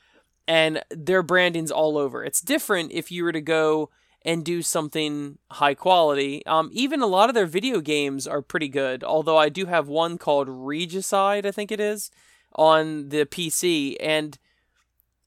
and 0.49 0.83
their 0.91 1.23
branding's 1.23 1.71
all 1.71 1.99
over. 1.99 2.25
It's 2.25 2.41
different 2.41 2.93
if 2.93 3.11
you 3.11 3.25
were 3.25 3.33
to 3.33 3.41
go 3.41 3.91
and 4.23 4.45
do 4.45 4.61
something 4.61 5.39
high 5.53 5.75
quality. 5.75 6.45
Um, 6.47 6.69
even 6.73 7.01
a 7.01 7.07
lot 7.07 7.29
of 7.29 7.35
their 7.35 7.47
video 7.47 7.81
games 7.81 8.27
are 8.27 8.43
pretty 8.43 8.69
good, 8.69 9.05
although 9.05 9.37
I 9.37 9.49
do 9.49 9.67
have 9.67 9.89
one 9.89 10.19
called 10.19 10.49
Regicide, 10.51 11.47
I 11.47 11.53
think 11.53 11.71
it 11.71 11.81
is, 11.81 12.11
on 12.55 13.11
the 13.11 13.25
PC, 13.25 13.97
and 14.01 14.37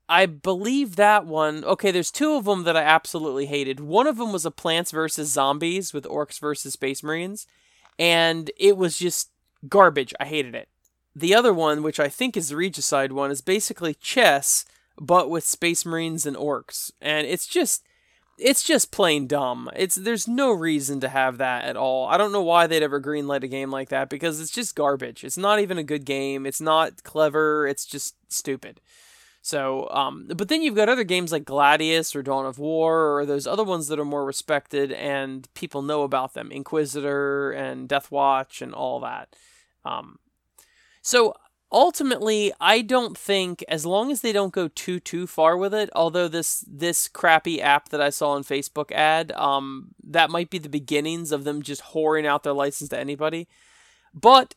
I 0.10 0.25
believe 0.25 0.95
that 0.95 1.25
one. 1.25 1.63
Okay, 1.63 1.91
there's 1.91 2.12
two 2.12 2.34
of 2.34 2.45
them 2.45 2.63
that 2.63 2.75
I 2.75 2.82
absolutely 2.82 3.45
hated. 3.45 3.79
One 3.79 4.08
of 4.08 4.17
them 4.17 4.34
was 4.34 4.45
a 4.45 4.51
Plants 4.51 4.91
vs 4.91 5.32
Zombies 5.32 5.93
with 5.93 6.05
Orcs 6.05 6.39
versus 6.39 6.73
Space 6.73 7.03
Marines, 7.03 7.47
and 7.97 8.51
it 8.58 8.75
was 8.75 8.97
just 8.97 9.29
garbage. 9.67 10.13
I 10.19 10.25
hated 10.25 10.55
it. 10.55 10.67
The 11.15 11.36
other 11.36 11.53
one, 11.53 11.84
which 11.84 11.99
I 11.99 12.10
think 12.10 12.36
is 12.36 12.49
the 12.49 12.55
Regicide 12.55 13.12
one, 13.12 13.32
is 13.32 13.41
basically 13.41 13.93
chess 13.93 14.65
but 14.99 15.29
with 15.29 15.45
Space 15.45 15.85
Marines 15.85 16.25
and 16.25 16.35
Orcs, 16.35 16.91
and 17.01 17.25
it's 17.25 17.47
just 17.47 17.85
it's 18.38 18.63
just 18.63 18.91
plain 18.91 19.27
dumb. 19.27 19.69
It's 19.75 19.95
there's 19.95 20.27
no 20.27 20.51
reason 20.51 20.99
to 21.01 21.09
have 21.09 21.38
that 21.38 21.65
at 21.65 21.77
all. 21.77 22.07
I 22.07 22.17
don't 22.17 22.31
know 22.31 22.41
why 22.41 22.67
they'd 22.67 22.83
ever 22.83 23.01
greenlight 23.01 23.43
a 23.43 23.47
game 23.47 23.71
like 23.71 23.89
that 23.89 24.09
because 24.09 24.39
it's 24.39 24.51
just 24.51 24.75
garbage. 24.75 25.23
It's 25.23 25.38
not 25.38 25.59
even 25.59 25.77
a 25.77 25.83
good 25.83 26.05
game. 26.05 26.45
It's 26.45 26.62
not 26.62 27.03
clever. 27.03 27.67
It's 27.67 27.85
just 27.85 28.15
stupid. 28.31 28.81
So, 29.41 29.89
um, 29.89 30.27
but 30.35 30.49
then 30.49 30.62
you've 30.62 30.75
got 30.75 30.89
other 30.89 31.05
games 31.05 31.31
like 31.31 31.45
Gladius 31.45 32.15
or 32.15 32.21
Dawn 32.21 32.45
of 32.45 32.59
War 32.59 33.17
or 33.17 33.25
those 33.25 33.47
other 33.47 33.63
ones 33.63 33.88
that 33.88 33.99
are 33.99 34.05
more 34.05 34.25
respected 34.25 34.91
and 34.91 35.51
people 35.53 35.81
know 35.81 36.03
about 36.03 36.33
them, 36.33 36.51
Inquisitor 36.51 37.51
and 37.51 37.88
Death 37.88 38.12
Watch 38.12 38.62
and 38.62 38.73
all 38.73 38.99
that. 38.99 39.35
Um, 39.85 40.19
so 41.01 41.35
ultimately, 41.71 42.51
I 42.60 42.82
don't 42.82 43.17
think 43.17 43.63
as 43.67 43.86
long 43.86 44.12
as 44.12 44.21
they 44.21 44.32
don't 44.32 44.53
go 44.53 44.67
too 44.69 44.99
too 44.99 45.27
far 45.27 45.58
with 45.58 45.73
it. 45.73 45.89
Although 45.95 46.27
this 46.27 46.63
this 46.67 47.08
crappy 47.08 47.62
app 47.62 47.89
that 47.89 48.01
I 48.01 48.10
saw 48.10 48.32
on 48.32 48.43
Facebook 48.43 48.91
ad, 48.91 49.32
um, 49.34 49.89
that 50.03 50.29
might 50.29 50.49
be 50.49 50.58
the 50.58 50.69
beginnings 50.69 51.32
of 51.32 51.43
them 51.43 51.62
just 51.62 51.84
whoring 51.93 52.25
out 52.25 52.43
their 52.43 52.53
license 52.53 52.89
to 52.89 52.99
anybody. 52.99 53.47
But 54.13 54.55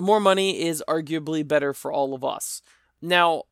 more 0.00 0.20
money 0.20 0.62
is 0.62 0.82
arguably 0.88 1.46
better 1.46 1.72
for 1.72 1.92
all 1.92 2.14
of 2.14 2.24
us. 2.24 2.62
Now, 3.02 3.44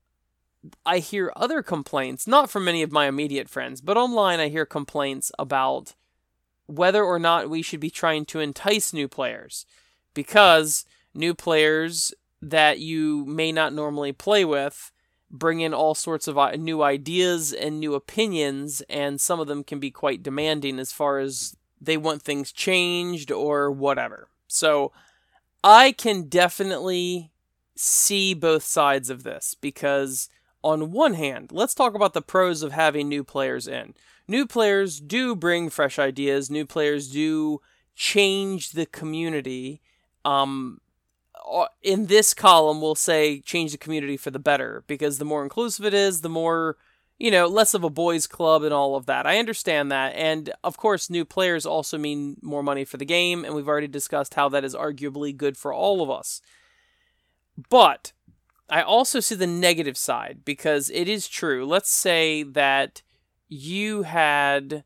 I 0.85 0.99
hear 0.99 1.33
other 1.37 1.62
complaints, 1.62 2.27
not 2.27 2.51
from 2.51 2.64
many 2.64 2.83
of 2.83 2.92
my 2.92 3.07
immediate 3.07 3.49
friends, 3.49 3.81
but 3.81 3.96
online 3.96 4.40
I 4.40 4.49
hear 4.49 4.66
complaints 4.66 5.31
about 5.38 5.94
whether 6.66 7.05
or 7.05 7.18
not 7.18 7.51
we 7.51 7.62
should 7.62 7.81
be 7.81 7.90
trying 7.90 8.25
to 8.27 8.40
entice 8.40 8.92
new 8.92 9.07
players 9.07 9.66
because 10.14 10.85
new 11.14 11.35
players 11.35 12.12
that 12.42 12.79
you 12.79 13.25
may 13.27 13.53
not 13.53 13.72
normally 13.72 14.12
play 14.12 14.44
with 14.44 14.92
bring 15.31 15.61
in 15.61 15.75
all 15.75 15.94
sorts 15.94 16.29
of 16.29 16.37
new 16.59 16.83
ideas 16.83 17.53
and 17.53 17.81
new 17.81 17.94
opinions 17.94 18.81
and 18.88 19.20
some 19.20 19.40
of 19.40 19.46
them 19.49 19.64
can 19.64 19.81
be 19.81 19.90
quite 19.90 20.22
demanding 20.22 20.79
as 20.79 20.92
far 20.92 21.18
as 21.18 21.57
they 21.81 21.96
want 21.96 22.22
things 22.22 22.53
changed 22.53 23.31
or 23.31 23.70
whatever. 23.70 24.29
So 24.46 24.92
I 25.62 25.92
can 25.92 26.29
definitely 26.29 27.33
see 27.75 28.35
both 28.35 28.62
sides 28.62 29.11
of 29.11 29.25
this 29.25 29.55
because 29.61 30.29
on 30.62 30.92
one 30.92 31.14
hand, 31.14 31.51
let's 31.53 31.75
talk 31.75 31.94
about 31.94 32.14
the 32.14 32.22
pros 32.22 32.62
of 32.62 32.72
having 32.72 33.09
new 33.09 33.25
players 33.25 33.68
in. 33.68 33.94
New 34.29 34.46
players 34.46 35.01
do 35.01 35.37
bring 35.37 35.70
fresh 35.70 35.99
ideas, 35.99 36.51
new 36.51 36.66
players 36.66 37.11
do 37.11 37.61
change 37.94 38.72
the 38.72 38.87
community. 38.87 39.81
Um, 40.25 40.81
Uh, 41.50 41.66
in 41.82 42.06
this 42.06 42.35
column, 42.35 42.80
we'll 42.80 42.94
say 42.94 43.40
change 43.40 43.72
the 43.72 43.78
community 43.78 44.16
for 44.16 44.30
the 44.30 44.38
better 44.38 44.82
because 44.87 45.18
the 45.18 45.24
more 45.24 45.42
inclusive 45.42 45.85
it 45.85 45.94
is, 45.94 46.22
the 46.22 46.28
more, 46.28 46.76
you 47.18 47.30
know, 47.30 47.46
less 47.46 47.72
of 47.72 47.85
a 47.85 47.90
boys' 47.90 48.26
club 48.26 48.62
and 48.64 48.74
all 48.74 48.96
of 48.96 49.06
that. 49.06 49.26
I 49.26 49.38
understand 49.38 49.92
that. 49.92 50.14
And 50.16 50.52
of 50.64 50.76
course, 50.76 51.09
new 51.09 51.24
players 51.24 51.64
also 51.64 51.98
mean 51.98 52.37
more 52.42 52.62
money 52.62 52.85
for 52.85 52.96
the 52.96 53.04
game, 53.04 53.44
and 53.44 53.54
we've 53.54 53.68
already 53.68 53.87
discussed 53.87 54.35
how 54.35 54.48
that 54.48 54.64
is 54.64 54.74
arguably 54.74 55.37
good 55.37 55.56
for 55.56 55.72
all 55.72 56.02
of 56.02 56.11
us. 56.11 56.40
But 57.68 58.12
I 58.68 58.82
also 58.82 59.20
see 59.20 59.37
the 59.37 59.46
negative 59.46 59.96
side 59.96 60.40
because 60.44 60.90
it 60.90 61.09
is 61.09 61.28
true. 61.28 61.64
Let's 61.64 61.90
say 61.90 62.42
that 62.42 63.02
you 63.48 64.02
had 64.02 64.82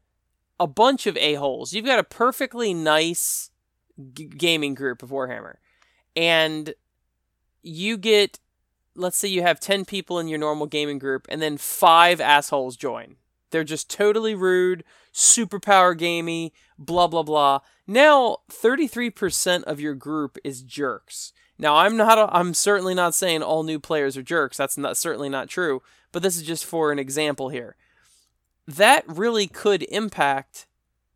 a 0.58 0.66
bunch 0.66 1.06
of 1.06 1.16
a-holes. 1.16 1.72
You've 1.72 1.86
got 1.86 1.98
a 1.98 2.04
perfectly 2.04 2.74
nice 2.74 3.50
g- 4.12 4.26
gaming 4.26 4.74
group 4.74 5.02
of 5.02 5.08
Warhammer. 5.08 5.54
And 6.16 6.74
you 7.62 7.96
get 7.96 8.38
let's 8.96 9.16
say 9.16 9.28
you 9.28 9.42
have 9.42 9.60
10 9.60 9.84
people 9.84 10.18
in 10.18 10.28
your 10.28 10.38
normal 10.38 10.66
gaming 10.66 10.98
group 10.98 11.26
and 11.30 11.40
then 11.40 11.56
5 11.56 12.20
assholes 12.20 12.76
join. 12.76 13.16
They're 13.50 13.64
just 13.64 13.88
totally 13.88 14.34
rude, 14.34 14.84
superpower 15.12 15.96
gamey, 15.96 16.52
blah 16.78 17.06
blah 17.06 17.22
blah. 17.22 17.60
Now 17.86 18.38
33% 18.50 19.64
of 19.64 19.80
your 19.80 19.94
group 19.94 20.38
is 20.44 20.62
jerks. 20.62 21.32
Now, 21.60 21.76
I'm 21.76 21.94
not. 21.94 22.16
A, 22.16 22.34
I'm 22.34 22.54
certainly 22.54 22.94
not 22.94 23.14
saying 23.14 23.42
all 23.42 23.62
new 23.62 23.78
players 23.78 24.16
are 24.16 24.22
jerks. 24.22 24.56
That's 24.56 24.78
not 24.78 24.96
certainly 24.96 25.28
not 25.28 25.48
true. 25.48 25.82
But 26.10 26.22
this 26.22 26.36
is 26.36 26.42
just 26.42 26.64
for 26.64 26.90
an 26.90 26.98
example 26.98 27.50
here. 27.50 27.76
That 28.66 29.04
really 29.06 29.46
could 29.46 29.82
impact 29.90 30.66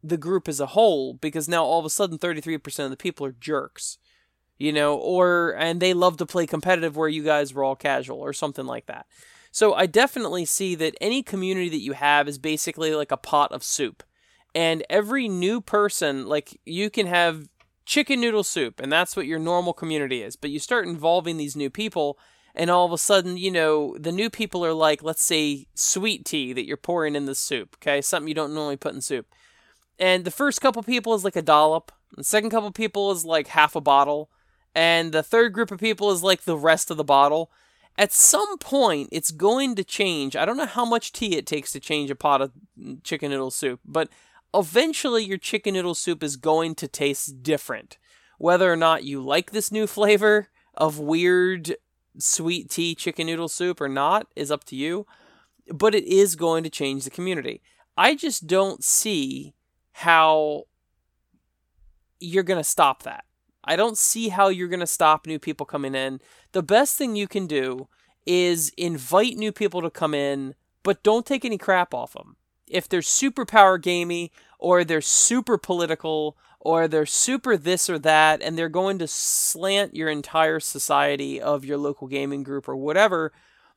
the 0.03 0.19
group 0.19 0.47
as 0.47 0.61
a 0.61 0.67
whole 0.67 1.15
because 1.15 1.49
now 1.49 1.65
all 1.65 1.79
of 1.79 1.87
a 1.87 1.91
sudden 1.91 2.19
33% 2.19 2.85
of 2.85 2.91
the 2.91 2.97
people 2.97 3.25
are 3.25 3.33
jerks. 3.33 3.97
You 4.59 4.73
know, 4.73 4.97
or 4.97 5.57
and 5.59 5.81
they 5.81 5.95
love 5.95 6.17
to 6.19 6.27
play 6.27 6.47
competitive 6.47 6.97
where 6.97 7.09
you 7.09 7.25
guys 7.25 7.53
were 7.53 7.65
all 7.65 7.77
casual 7.77 8.21
or 8.21 8.33
something 8.33 8.67
like 8.67 8.87
that. 8.87 9.07
So 9.51 9.75
I 9.75 9.87
definitely 9.87 10.45
see 10.45 10.75
that 10.77 10.97
any 11.01 11.23
community 11.23 11.69
that 11.69 11.81
you 11.81 11.93
have 11.93 12.29
is 12.29 12.39
basically 12.39 12.95
like 12.95 13.13
a 13.13 13.17
pot 13.17 13.53
of 13.53 13.63
soup. 13.63 14.03
And 14.55 14.85
every 14.89 15.29
new 15.29 15.61
person, 15.61 16.27
like 16.27 16.61
you 16.65 16.91
can 16.91 17.07
have 17.07 17.49
chicken 17.85 18.21
noodle 18.21 18.45
soup, 18.45 18.81
and 18.81 18.91
that's 18.91 19.17
what 19.17 19.27
your 19.27 19.39
normal 19.39 19.73
community 19.73 20.23
is. 20.23 20.37
But 20.37 20.51
you 20.51 20.59
start 20.59 20.87
involving 20.87 21.37
these 21.37 21.57
new 21.57 21.71
people, 21.71 22.19
and 22.55 22.71
all 22.71 22.87
of 22.87 22.93
a 22.93 22.99
sudden, 22.99 23.37
you 23.37 23.51
know, 23.51 23.97
the 23.99 24.13
new 24.13 24.31
people 24.31 24.65
are 24.65 24.73
like, 24.73 25.03
let's 25.03 25.25
say, 25.25 25.67
sweet 25.75 26.25
tea 26.25 26.53
that 26.53 26.67
you're 26.67 26.77
pouring 26.77 27.17
in 27.17 27.27
the 27.27 27.35
soup, 27.35 27.77
okay? 27.79 28.01
Something 28.01 28.29
you 28.29 28.35
don't 28.35 28.55
normally 28.55 28.77
put 28.77 28.95
in 28.95 29.01
soup. 29.01 29.27
And 29.99 30.25
the 30.25 30.31
first 30.31 30.61
couple 30.61 30.83
people 30.83 31.15
is 31.15 31.25
like 31.25 31.37
a 31.37 31.43
dollop, 31.43 31.93
the 32.17 32.25
second 32.25 32.51
couple 32.51 32.71
people 32.71 33.11
is 33.11 33.25
like 33.25 33.49
half 33.49 33.75
a 33.75 33.81
bottle, 33.81 34.31
and 34.75 35.13
the 35.13 35.23
third 35.23 35.53
group 35.53 35.71
of 35.71 35.79
people 35.79 36.11
is 36.11 36.23
like 36.23 36.43
the 36.43 36.57
rest 36.57 36.91
of 36.91 36.97
the 36.97 37.05
bottle. 37.05 37.51
at 37.97 38.13
some 38.13 38.59
point 38.59 39.09
it's 39.13 39.31
going 39.31 39.75
to 39.77 39.85
change. 39.85 40.35
I 40.37 40.45
don't 40.45 40.57
know 40.57 40.67
how 40.67 40.85
much 40.85 41.13
tea 41.13 41.37
it 41.37 41.47
takes 41.47 41.73
to 41.73 41.81
change 41.81 42.11
a 42.11 42.17
pot 42.17 42.43
of 42.43 42.53
chicken 43.03 43.31
noodle 43.31 43.51
soup, 43.51 43.81
but 43.85 44.09
eventually 44.53 45.25
your 45.25 45.39
chicken 45.39 45.75
noodle 45.75 45.95
soup 45.95 46.23
is 46.23 46.37
going 46.37 46.75
to 46.77 46.89
taste 46.89 47.43
different. 47.43 47.99
Whether 48.39 48.73
or 48.73 48.77
not 48.77 49.05
you 49.05 49.21
like 49.23 49.53
this 49.53 49.71
new 49.71 49.87
flavor 49.87 50.49
of 50.75 50.99
weird 50.99 51.77
sweet 52.19 52.69
tea 52.71 52.95
chicken 52.95 53.27
noodle 53.27 53.49
soup 53.49 53.81
or 53.81 53.89
not 53.89 54.27
is 54.35 54.51
up 54.51 54.65
to 54.65 54.77
you, 54.77 55.07
but 55.73 55.95
it 55.95 56.05
is 56.05 56.37
going 56.37 56.65
to 56.65 56.71
change 56.71 57.05
the 57.05 57.11
community. 57.11 57.63
I 57.97 58.17
just 58.17 58.47
don't 58.49 58.83
see 58.83 59.55
how 59.93 60.65
you're 62.19 62.43
going 62.43 62.61
to 62.61 62.65
stop 62.65 63.05
that. 63.05 63.25
I 63.65 63.77
don't 63.77 63.99
see 63.99 64.29
how 64.29 64.49
you're 64.49 64.69
going 64.69 64.81
to 64.81 64.87
stop 64.87 65.27
new 65.27 65.39
people 65.39 65.67
coming 65.67 65.95
in. 65.95 66.21
The 66.53 66.63
best 66.63 66.97
thing 66.97 67.17
you 67.17 67.27
can 67.27 67.47
do 67.47 67.89
is 68.27 68.73
invite 68.77 69.37
new 69.37 69.53
people 69.53 69.83
to 69.83 69.91
come 69.91 70.15
in, 70.15 70.55
but 70.83 71.03
don't 71.03 71.27
take 71.27 71.45
any 71.45 71.59
crap 71.59 71.95
off 71.95 72.13
them. 72.13 72.37
If 72.67 72.89
they're 72.89 73.03
super 73.03 73.45
power 73.45 73.79
gamey 73.79 74.33
or 74.59 74.85
they're 74.85 75.01
super 75.01 75.59
political 75.59 76.37
or 76.61 76.89
they're 76.89 77.07
super 77.07 77.57
this 77.57 77.91
or 77.91 77.99
that 77.99 78.43
and 78.43 78.57
they're 78.57 78.69
going 78.69 78.99
to 78.99 79.07
slant 79.07 79.95
your 79.95 80.09
entire 80.09 80.61
society 80.61 81.41
of 81.41 81.65
your 81.65 81.77
local 81.77 82.07
gaming 82.09 82.43
group 82.43 82.69
or 82.69 82.77
whatever, 82.77 83.33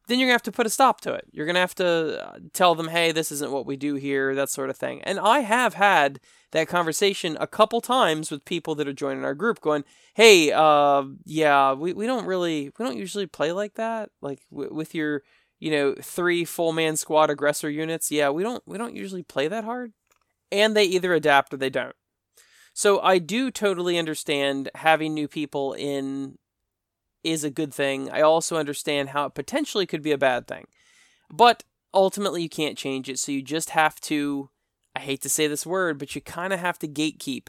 then 0.07 0.19
you're 0.19 0.27
going 0.27 0.33
to 0.33 0.39
have 0.39 0.43
to 0.43 0.51
put 0.51 0.65
a 0.65 0.69
stop 0.69 1.01
to 1.01 1.13
it. 1.13 1.25
You're 1.31 1.45
going 1.45 1.55
to 1.55 1.61
have 1.61 1.75
to 1.75 2.27
uh, 2.27 2.39
tell 2.53 2.75
them, 2.75 2.87
hey, 2.87 3.11
this 3.11 3.31
isn't 3.31 3.51
what 3.51 3.65
we 3.65 3.75
do 3.75 3.95
here, 3.95 4.33
that 4.35 4.49
sort 4.49 4.69
of 4.69 4.77
thing. 4.77 5.01
And 5.03 5.19
I 5.19 5.39
have 5.39 5.73
had 5.73 6.19
that 6.51 6.69
conversation 6.69 7.37
a 7.39 7.47
couple 7.47 7.81
times 7.81 8.31
with 8.31 8.45
people 8.45 8.73
that 8.75 8.87
are 8.87 8.93
joining 8.93 9.25
our 9.25 9.35
group 9.35 9.59
going, 9.59 9.83
hey, 10.15 10.51
uh, 10.51 11.03
yeah, 11.25 11.73
we, 11.73 11.93
we 11.93 12.07
don't 12.07 12.25
really, 12.25 12.71
we 12.77 12.85
don't 12.85 12.97
usually 12.97 13.27
play 13.27 13.51
like 13.51 13.73
that. 13.73 14.09
Like 14.21 14.41
w- 14.49 14.73
with 14.73 14.95
your, 14.95 15.23
you 15.59 15.71
know, 15.71 15.95
three 16.01 16.45
full 16.45 16.71
man 16.71 16.95
squad 16.95 17.29
aggressor 17.29 17.69
units. 17.69 18.09
Yeah, 18.09 18.29
we 18.29 18.43
don't, 18.43 18.63
we 18.65 18.77
don't 18.77 18.95
usually 18.95 19.23
play 19.23 19.49
that 19.49 19.65
hard. 19.65 19.91
And 20.51 20.75
they 20.75 20.85
either 20.85 21.13
adapt 21.13 21.53
or 21.53 21.57
they 21.57 21.69
don't. 21.69 21.95
So 22.73 23.01
I 23.01 23.17
do 23.17 23.51
totally 23.51 23.97
understand 23.97 24.69
having 24.75 25.13
new 25.13 25.27
people 25.27 25.73
in 25.73 26.37
is 27.27 27.43
a 27.43 27.49
good 27.49 27.73
thing. 27.73 28.09
I 28.11 28.21
also 28.21 28.57
understand 28.57 29.09
how 29.09 29.25
it 29.25 29.35
potentially 29.35 29.85
could 29.85 30.01
be 30.01 30.11
a 30.11 30.17
bad 30.17 30.47
thing. 30.47 30.67
But 31.29 31.63
ultimately, 31.93 32.41
you 32.41 32.49
can't 32.49 32.77
change 32.77 33.09
it. 33.09 33.19
So 33.19 33.31
you 33.31 33.41
just 33.41 33.71
have 33.71 33.99
to, 34.01 34.49
I 34.95 34.99
hate 34.99 35.21
to 35.21 35.29
say 35.29 35.47
this 35.47 35.65
word, 35.65 35.99
but 35.99 36.15
you 36.15 36.21
kind 36.21 36.53
of 36.53 36.59
have 36.59 36.79
to 36.79 36.87
gatekeep. 36.87 37.47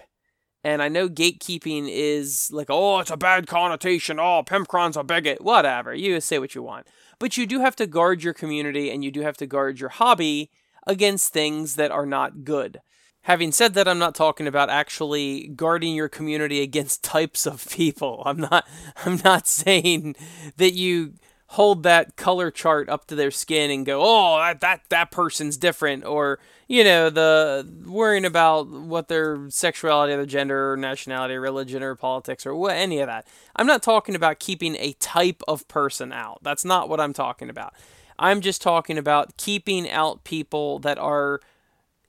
And 0.65 0.83
I 0.83 0.89
know 0.89 1.09
gatekeeping 1.09 1.89
is 1.89 2.51
like, 2.53 2.67
oh, 2.69 2.99
it's 2.99 3.11
a 3.11 3.17
bad 3.17 3.47
connotation. 3.47 4.19
Oh, 4.19 4.43
Pimpcron's 4.45 4.97
a 4.97 5.05
bigot. 5.05 5.41
Whatever. 5.41 5.95
You 5.95 6.21
say 6.21 6.39
what 6.39 6.55
you 6.55 6.63
want. 6.63 6.87
But 7.19 7.37
you 7.37 7.47
do 7.47 7.61
have 7.61 7.77
to 7.77 7.87
guard 7.87 8.23
your 8.23 8.35
community 8.35 8.91
and 8.91 9.05
you 9.05 9.11
do 9.11 9.21
have 9.23 9.37
to 9.39 9.47
guard 9.47 9.81
your 9.81 9.89
hobby 9.91 10.51
against 10.87 11.33
things 11.33 11.77
that 11.77 11.91
are 11.91 12.07
not 12.07 12.45
good. 12.45 12.81
Having 13.29 13.53
said 13.53 13.75
that, 13.75 13.87
I'm 13.87 13.99
not 13.99 14.15
talking 14.15 14.47
about 14.47 14.71
actually 14.71 15.49
guarding 15.49 15.95
your 15.95 16.09
community 16.09 16.63
against 16.63 17.05
types 17.05 17.47
of 17.47 17.69
people. 17.69 18.23
I'm 18.25 18.39
not 18.39 18.67
I'm 19.05 19.21
not 19.23 19.47
saying 19.47 20.17
that 20.57 20.73
you 20.73 21.13
hold 21.53 21.83
that 21.83 22.17
color 22.17 22.51
chart 22.51 22.89
up 22.89 23.07
to 23.07 23.15
their 23.15 23.31
skin 23.31 23.71
and 23.71 23.85
go, 23.85 24.01
"Oh, 24.03 24.39
that 24.39 24.61
that, 24.63 24.81
that 24.89 25.11
person's 25.11 25.59
different," 25.59 26.07
or 26.07 26.39
you 26.69 26.83
know, 26.83 27.11
the 27.11 27.71
worrying 27.87 28.25
about 28.25 28.67
what 28.67 29.09
their 29.09 29.51
sexuality, 29.51 30.17
their 30.17 30.25
gender, 30.25 30.73
or 30.73 30.79
nationality, 30.79 31.35
or 31.35 31.43
religion, 31.43 31.83
or 31.83 31.95
politics, 31.97 32.47
or 32.47 32.55
what 32.55 32.77
any 32.77 32.99
of 33.01 33.09
that. 33.09 33.27
I'm 33.57 33.67
not 33.67 33.83
talking 33.83 34.15
about 34.15 34.39
keeping 34.39 34.75
a 34.77 34.95
type 34.95 35.43
of 35.47 35.69
person 35.69 36.15
out. 36.15 36.39
That's 36.43 36.65
not 36.65 36.89
what 36.89 36.99
I'm 36.99 37.13
talking 37.13 37.51
about. 37.51 37.75
I'm 38.19 38.41
just 38.41 38.63
talking 38.63 38.97
about 38.97 39.37
keeping 39.37 39.89
out 39.91 40.25
people 40.25 40.79
that 40.79 40.97
are 40.97 41.41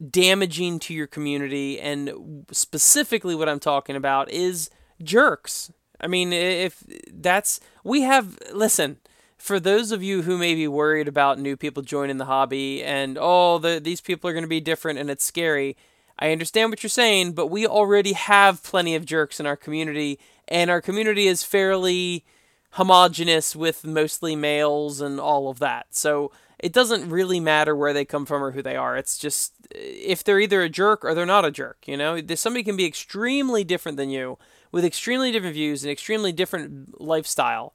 damaging 0.07 0.79
to 0.79 0.93
your 0.93 1.07
community. 1.07 1.79
And 1.79 2.45
specifically, 2.51 3.35
what 3.35 3.49
I'm 3.49 3.59
talking 3.59 3.95
about 3.95 4.31
is 4.31 4.69
jerks. 5.03 5.71
I 5.99 6.07
mean, 6.07 6.31
if 6.31 6.83
that's, 7.11 7.59
we 7.83 8.01
have, 8.01 8.37
listen, 8.53 8.97
for 9.37 9.59
those 9.59 9.91
of 9.91 10.03
you 10.03 10.21
who 10.21 10.37
may 10.37 10.55
be 10.55 10.67
worried 10.67 11.07
about 11.07 11.39
new 11.39 11.57
people 11.57 11.83
joining 11.83 12.17
the 12.17 12.25
hobby 12.25 12.83
and, 12.83 13.17
oh, 13.19 13.57
the, 13.57 13.79
these 13.79 14.01
people 14.01 14.29
are 14.29 14.33
going 14.33 14.43
to 14.43 14.49
be 14.49 14.61
different 14.61 14.99
and 14.99 15.09
it's 15.09 15.25
scary, 15.25 15.75
I 16.17 16.31
understand 16.31 16.69
what 16.69 16.83
you're 16.83 16.89
saying, 16.89 17.33
but 17.33 17.47
we 17.47 17.65
already 17.65 18.13
have 18.13 18.63
plenty 18.63 18.95
of 18.95 19.05
jerks 19.05 19.39
in 19.39 19.45
our 19.45 19.55
community, 19.55 20.19
and 20.49 20.69
our 20.69 20.81
community 20.81 21.27
is 21.27 21.43
fairly 21.43 22.25
homogenous 22.71 23.55
with 23.55 23.85
mostly 23.85 24.35
males 24.35 24.99
and 24.99 25.19
all 25.19 25.49
of 25.49 25.59
that. 25.59 25.87
So 25.91 26.31
it 26.59 26.73
doesn't 26.73 27.09
really 27.09 27.39
matter 27.39 27.75
where 27.75 27.93
they 27.93 28.05
come 28.05 28.25
from 28.25 28.43
or 28.43 28.51
who 28.51 28.61
they 28.61 28.75
are. 28.75 28.97
It's 28.97 29.17
just 29.17 29.53
if 29.71 30.23
they're 30.23 30.39
either 30.39 30.61
a 30.61 30.69
jerk 30.69 31.05
or 31.05 31.13
they're 31.13 31.25
not 31.25 31.45
a 31.45 31.51
jerk. 31.51 31.87
You 31.87 31.97
know, 31.97 32.19
somebody 32.35 32.63
can 32.63 32.75
be 32.75 32.85
extremely 32.85 33.63
different 33.63 33.97
than 33.97 34.09
you 34.09 34.37
with 34.71 34.85
extremely 34.85 35.31
different 35.31 35.55
views 35.55 35.83
and 35.83 35.91
extremely 35.91 36.31
different 36.31 36.99
lifestyle, 37.01 37.73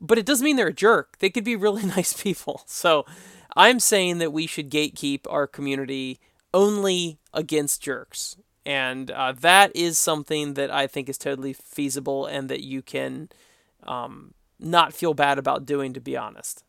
but 0.00 0.18
it 0.18 0.26
doesn't 0.26 0.44
mean 0.44 0.56
they're 0.56 0.68
a 0.68 0.72
jerk. 0.72 1.18
They 1.18 1.30
could 1.30 1.44
be 1.44 1.56
really 1.64 1.84
nice 1.84 2.12
people. 2.12 2.62
So 2.66 3.06
I'm 3.56 3.80
saying 3.80 4.18
that 4.18 4.32
we 4.32 4.46
should 4.46 4.70
gatekeep 4.70 5.20
our 5.30 5.46
community 5.46 6.18
only 6.52 7.18
against 7.32 7.82
jerks. 7.82 8.36
And 8.66 9.10
uh, 9.10 9.32
that 9.40 9.74
is 9.76 9.98
something 9.98 10.54
that 10.54 10.70
I 10.70 10.86
think 10.86 11.08
is 11.08 11.18
totally 11.18 11.52
feasible 11.52 12.26
and 12.26 12.48
that 12.48 12.62
you 12.62 12.80
can 12.80 13.28
um, 13.82 14.32
not 14.58 14.94
feel 14.94 15.12
bad 15.12 15.38
about 15.38 15.66
doing, 15.66 15.92
to 15.92 16.00
be 16.00 16.16
honest. 16.16 16.64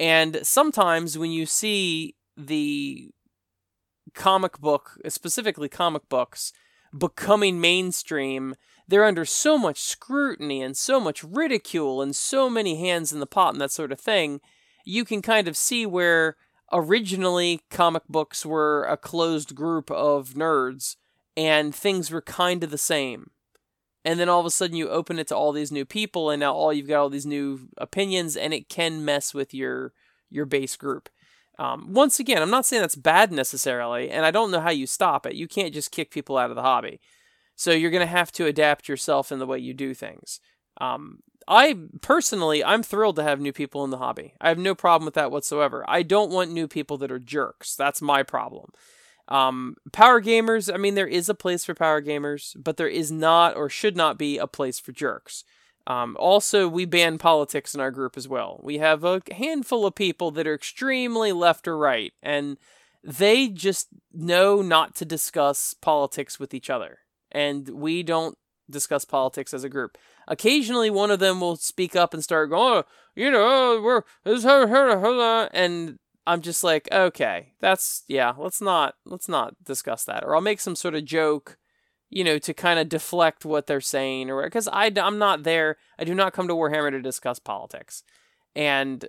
And 0.00 0.40
sometimes 0.42 1.18
when 1.18 1.30
you 1.30 1.46
see 1.46 2.14
the 2.36 3.10
comic 4.14 4.58
book, 4.58 4.98
specifically 5.08 5.68
comic 5.68 6.08
books, 6.08 6.52
becoming 6.96 7.60
mainstream, 7.60 8.54
they're 8.86 9.04
under 9.04 9.24
so 9.24 9.58
much 9.58 9.80
scrutiny 9.80 10.62
and 10.62 10.76
so 10.76 10.98
much 10.98 11.22
ridicule 11.22 12.00
and 12.00 12.16
so 12.16 12.48
many 12.48 12.76
hands 12.80 13.12
in 13.12 13.20
the 13.20 13.26
pot 13.26 13.52
and 13.52 13.60
that 13.60 13.72
sort 13.72 13.92
of 13.92 14.00
thing. 14.00 14.40
You 14.84 15.04
can 15.04 15.20
kind 15.20 15.48
of 15.48 15.56
see 15.56 15.84
where 15.84 16.36
originally 16.72 17.60
comic 17.70 18.04
books 18.08 18.46
were 18.46 18.84
a 18.84 18.96
closed 18.96 19.54
group 19.54 19.90
of 19.90 20.30
nerds 20.30 20.96
and 21.36 21.74
things 21.74 22.10
were 22.10 22.22
kind 22.22 22.64
of 22.64 22.70
the 22.70 22.78
same 22.78 23.30
and 24.08 24.18
then 24.18 24.30
all 24.30 24.40
of 24.40 24.46
a 24.46 24.50
sudden 24.50 24.74
you 24.74 24.88
open 24.88 25.18
it 25.18 25.28
to 25.28 25.36
all 25.36 25.52
these 25.52 25.70
new 25.70 25.84
people 25.84 26.30
and 26.30 26.40
now 26.40 26.54
all 26.54 26.72
you've 26.72 26.88
got 26.88 27.00
all 27.00 27.10
these 27.10 27.26
new 27.26 27.68
opinions 27.76 28.36
and 28.38 28.54
it 28.54 28.70
can 28.70 29.04
mess 29.04 29.34
with 29.34 29.52
your 29.52 29.92
your 30.30 30.46
base 30.46 30.76
group. 30.76 31.10
Um, 31.58 31.92
once 31.92 32.18
again 32.18 32.40
i'm 32.40 32.50
not 32.50 32.64
saying 32.64 32.80
that's 32.80 32.96
bad 32.96 33.32
necessarily 33.32 34.08
and 34.10 34.24
i 34.24 34.30
don't 34.30 34.50
know 34.50 34.60
how 34.60 34.70
you 34.70 34.86
stop 34.86 35.26
it. 35.26 35.34
You 35.34 35.46
can't 35.46 35.74
just 35.74 35.90
kick 35.92 36.10
people 36.10 36.38
out 36.38 36.48
of 36.48 36.56
the 36.56 36.62
hobby. 36.62 37.00
So 37.54 37.72
you're 37.72 37.90
going 37.90 38.06
to 38.06 38.06
have 38.06 38.32
to 38.32 38.46
adapt 38.46 38.88
yourself 38.88 39.30
in 39.30 39.40
the 39.40 39.46
way 39.46 39.58
you 39.58 39.74
do 39.74 39.92
things. 39.92 40.40
Um, 40.80 41.18
i 41.46 41.76
personally 42.00 42.62
i'm 42.64 42.82
thrilled 42.82 43.16
to 43.16 43.22
have 43.22 43.40
new 43.40 43.52
people 43.52 43.84
in 43.84 43.90
the 43.90 43.98
hobby. 43.98 44.32
I 44.40 44.48
have 44.48 44.58
no 44.58 44.74
problem 44.74 45.04
with 45.04 45.14
that 45.14 45.30
whatsoever. 45.30 45.84
I 45.86 46.02
don't 46.02 46.32
want 46.32 46.50
new 46.50 46.66
people 46.66 46.96
that 46.98 47.12
are 47.12 47.18
jerks. 47.18 47.76
That's 47.76 48.00
my 48.00 48.22
problem 48.22 48.70
um, 49.28 49.76
power 49.92 50.20
gamers, 50.20 50.72
I 50.72 50.78
mean, 50.78 50.94
there 50.94 51.06
is 51.06 51.28
a 51.28 51.34
place 51.34 51.64
for 51.64 51.74
power 51.74 52.00
gamers, 52.00 52.56
but 52.62 52.76
there 52.78 52.88
is 52.88 53.12
not 53.12 53.56
or 53.56 53.68
should 53.68 53.96
not 53.96 54.18
be 54.18 54.38
a 54.38 54.46
place 54.46 54.78
for 54.78 54.92
jerks. 54.92 55.44
Um, 55.86 56.16
also, 56.18 56.68
we 56.68 56.84
ban 56.84 57.18
politics 57.18 57.74
in 57.74 57.80
our 57.80 57.90
group 57.90 58.16
as 58.16 58.28
well. 58.28 58.60
We 58.62 58.78
have 58.78 59.04
a 59.04 59.22
handful 59.32 59.86
of 59.86 59.94
people 59.94 60.30
that 60.32 60.46
are 60.46 60.54
extremely 60.54 61.32
left 61.32 61.68
or 61.68 61.78
right, 61.78 62.12
and 62.22 62.58
they 63.02 63.48
just 63.48 63.88
know 64.12 64.60
not 64.60 64.94
to 64.96 65.04
discuss 65.04 65.74
politics 65.74 66.38
with 66.38 66.52
each 66.52 66.68
other. 66.68 66.98
And 67.30 67.68
we 67.68 68.02
don't 68.02 68.36
discuss 68.68 69.04
politics 69.04 69.54
as 69.54 69.64
a 69.64 69.68
group. 69.68 69.96
Occasionally, 70.26 70.90
one 70.90 71.10
of 71.10 71.20
them 71.20 71.40
will 71.40 71.56
speak 71.56 71.96
up 71.96 72.12
and 72.12 72.22
start 72.22 72.50
going, 72.50 72.82
oh, 72.82 72.84
you 73.14 73.30
know, 73.30 73.80
we're, 73.82 74.02
and 75.52 75.98
I'm 76.28 76.42
just 76.42 76.62
like, 76.62 76.90
okay, 76.92 77.54
that's 77.58 78.04
yeah, 78.06 78.34
let's 78.36 78.60
not 78.60 78.96
let's 79.06 79.30
not 79.30 79.54
discuss 79.64 80.04
that. 80.04 80.22
Or 80.22 80.34
I'll 80.34 80.42
make 80.42 80.60
some 80.60 80.76
sort 80.76 80.94
of 80.94 81.06
joke, 81.06 81.56
you 82.10 82.22
know, 82.22 82.36
to 82.38 82.52
kind 82.52 82.78
of 82.78 82.90
deflect 82.90 83.46
what 83.46 83.66
they're 83.66 83.80
saying 83.80 84.30
or 84.30 84.42
because 84.42 84.68
I 84.68 84.92
I'm 84.94 85.16
not 85.16 85.44
there. 85.44 85.78
I 85.98 86.04
do 86.04 86.14
not 86.14 86.34
come 86.34 86.46
to 86.46 86.54
Warhammer 86.54 86.90
to 86.90 87.00
discuss 87.00 87.38
politics. 87.38 88.02
And 88.54 89.06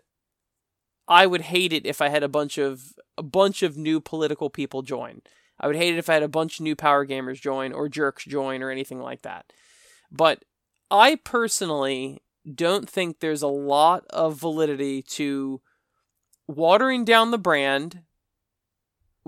I 1.09 1.27
would 1.27 1.41
hate 1.41 1.73
it 1.73 1.85
if 1.85 1.99
I 1.99 2.07
had 2.07 2.23
a 2.23 2.29
bunch 2.29 2.57
of 2.57 2.93
a 3.17 3.23
bunch 3.23 3.63
of 3.63 3.75
new 3.75 3.99
political 3.99 4.49
people 4.49 4.81
join. 4.81 5.21
I 5.59 5.67
would 5.67 5.75
hate 5.75 5.93
it 5.93 5.97
if 5.97 6.09
I 6.09 6.13
had 6.13 6.23
a 6.23 6.29
bunch 6.29 6.59
of 6.59 6.63
new 6.63 6.77
power 6.77 7.05
gamers 7.05 7.41
join 7.41 7.73
or 7.73 7.89
jerks 7.89 8.23
join 8.23 8.63
or 8.63 8.71
anything 8.71 9.01
like 9.01 9.23
that. 9.23 9.51
But 10.09 10.45
I 10.89 11.17
personally 11.17 12.21
don't 12.55 12.89
think 12.89 13.19
there's 13.19 13.41
a 13.41 13.47
lot 13.47 14.05
of 14.09 14.39
validity 14.39 15.01
to 15.01 15.59
watering 16.49 17.05
down 17.05 17.29
the 17.29 17.37
brand 17.37 18.01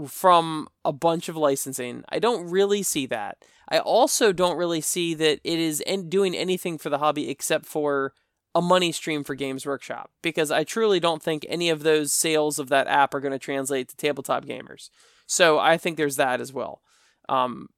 from 0.08 0.68
a 0.84 0.92
bunch 0.92 1.30
of 1.30 1.38
licensing. 1.38 2.04
I 2.10 2.18
don't 2.18 2.50
really 2.50 2.82
see 2.82 3.06
that. 3.08 3.38
I 3.70 3.78
also 3.78 4.34
don't 4.34 4.58
really 4.58 4.82
see 4.82 5.14
that 5.14 5.40
it 5.44 5.60
is 5.60 5.84
doing 6.10 6.36
anything 6.36 6.80
for 6.80 6.90
the 6.90 6.98
hobby 6.98 7.30
except 7.30 7.68
for 7.68 8.14
a 8.56 8.62
money 8.62 8.92
stream 8.92 9.24
for 9.24 9.36
Games 9.36 9.66
Workshop 9.66 10.10
because 10.24 10.50
I 10.50 10.64
truly 10.64 11.00
don't 11.00 11.22
think 11.22 11.46
any 11.48 11.70
of 11.70 11.84
those 11.84 12.12
sales 12.12 12.58
of 12.58 12.70
that 12.70 12.88
app 12.88 13.14
are 13.14 13.20
going 13.22 13.32
to 13.32 13.40
translate 13.40 13.90
to 13.90 13.96
tabletop 13.96 14.44
gamers. 14.46 14.90
So 15.28 15.60
I 15.60 15.78
think 15.78 15.98
there's 15.98 16.18
that 16.18 16.42
as 16.42 16.52
well. 16.52 16.82
Um, 17.30 17.70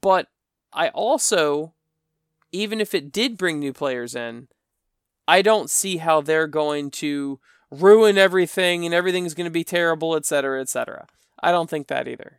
but 0.00 0.28
I 0.72 0.88
also, 0.88 1.74
even 2.50 2.80
if 2.80 2.94
it 2.94 3.12
did 3.12 3.36
bring 3.36 3.58
new 3.58 3.74
players 3.74 4.14
in, 4.14 4.48
I 5.28 5.42
don't 5.42 5.70
see 5.70 5.98
how 5.98 6.22
they're 6.22 6.48
going 6.48 6.90
to 6.92 7.40
ruin 7.70 8.18
everything 8.18 8.84
and 8.84 8.94
everything's 8.94 9.34
going 9.34 9.46
to 9.46 9.50
be 9.50 9.64
terrible, 9.64 10.16
etc., 10.16 10.60
etc. 10.60 11.06
I 11.42 11.52
don't 11.52 11.68
think 11.68 11.88
that 11.88 12.08
either. 12.08 12.38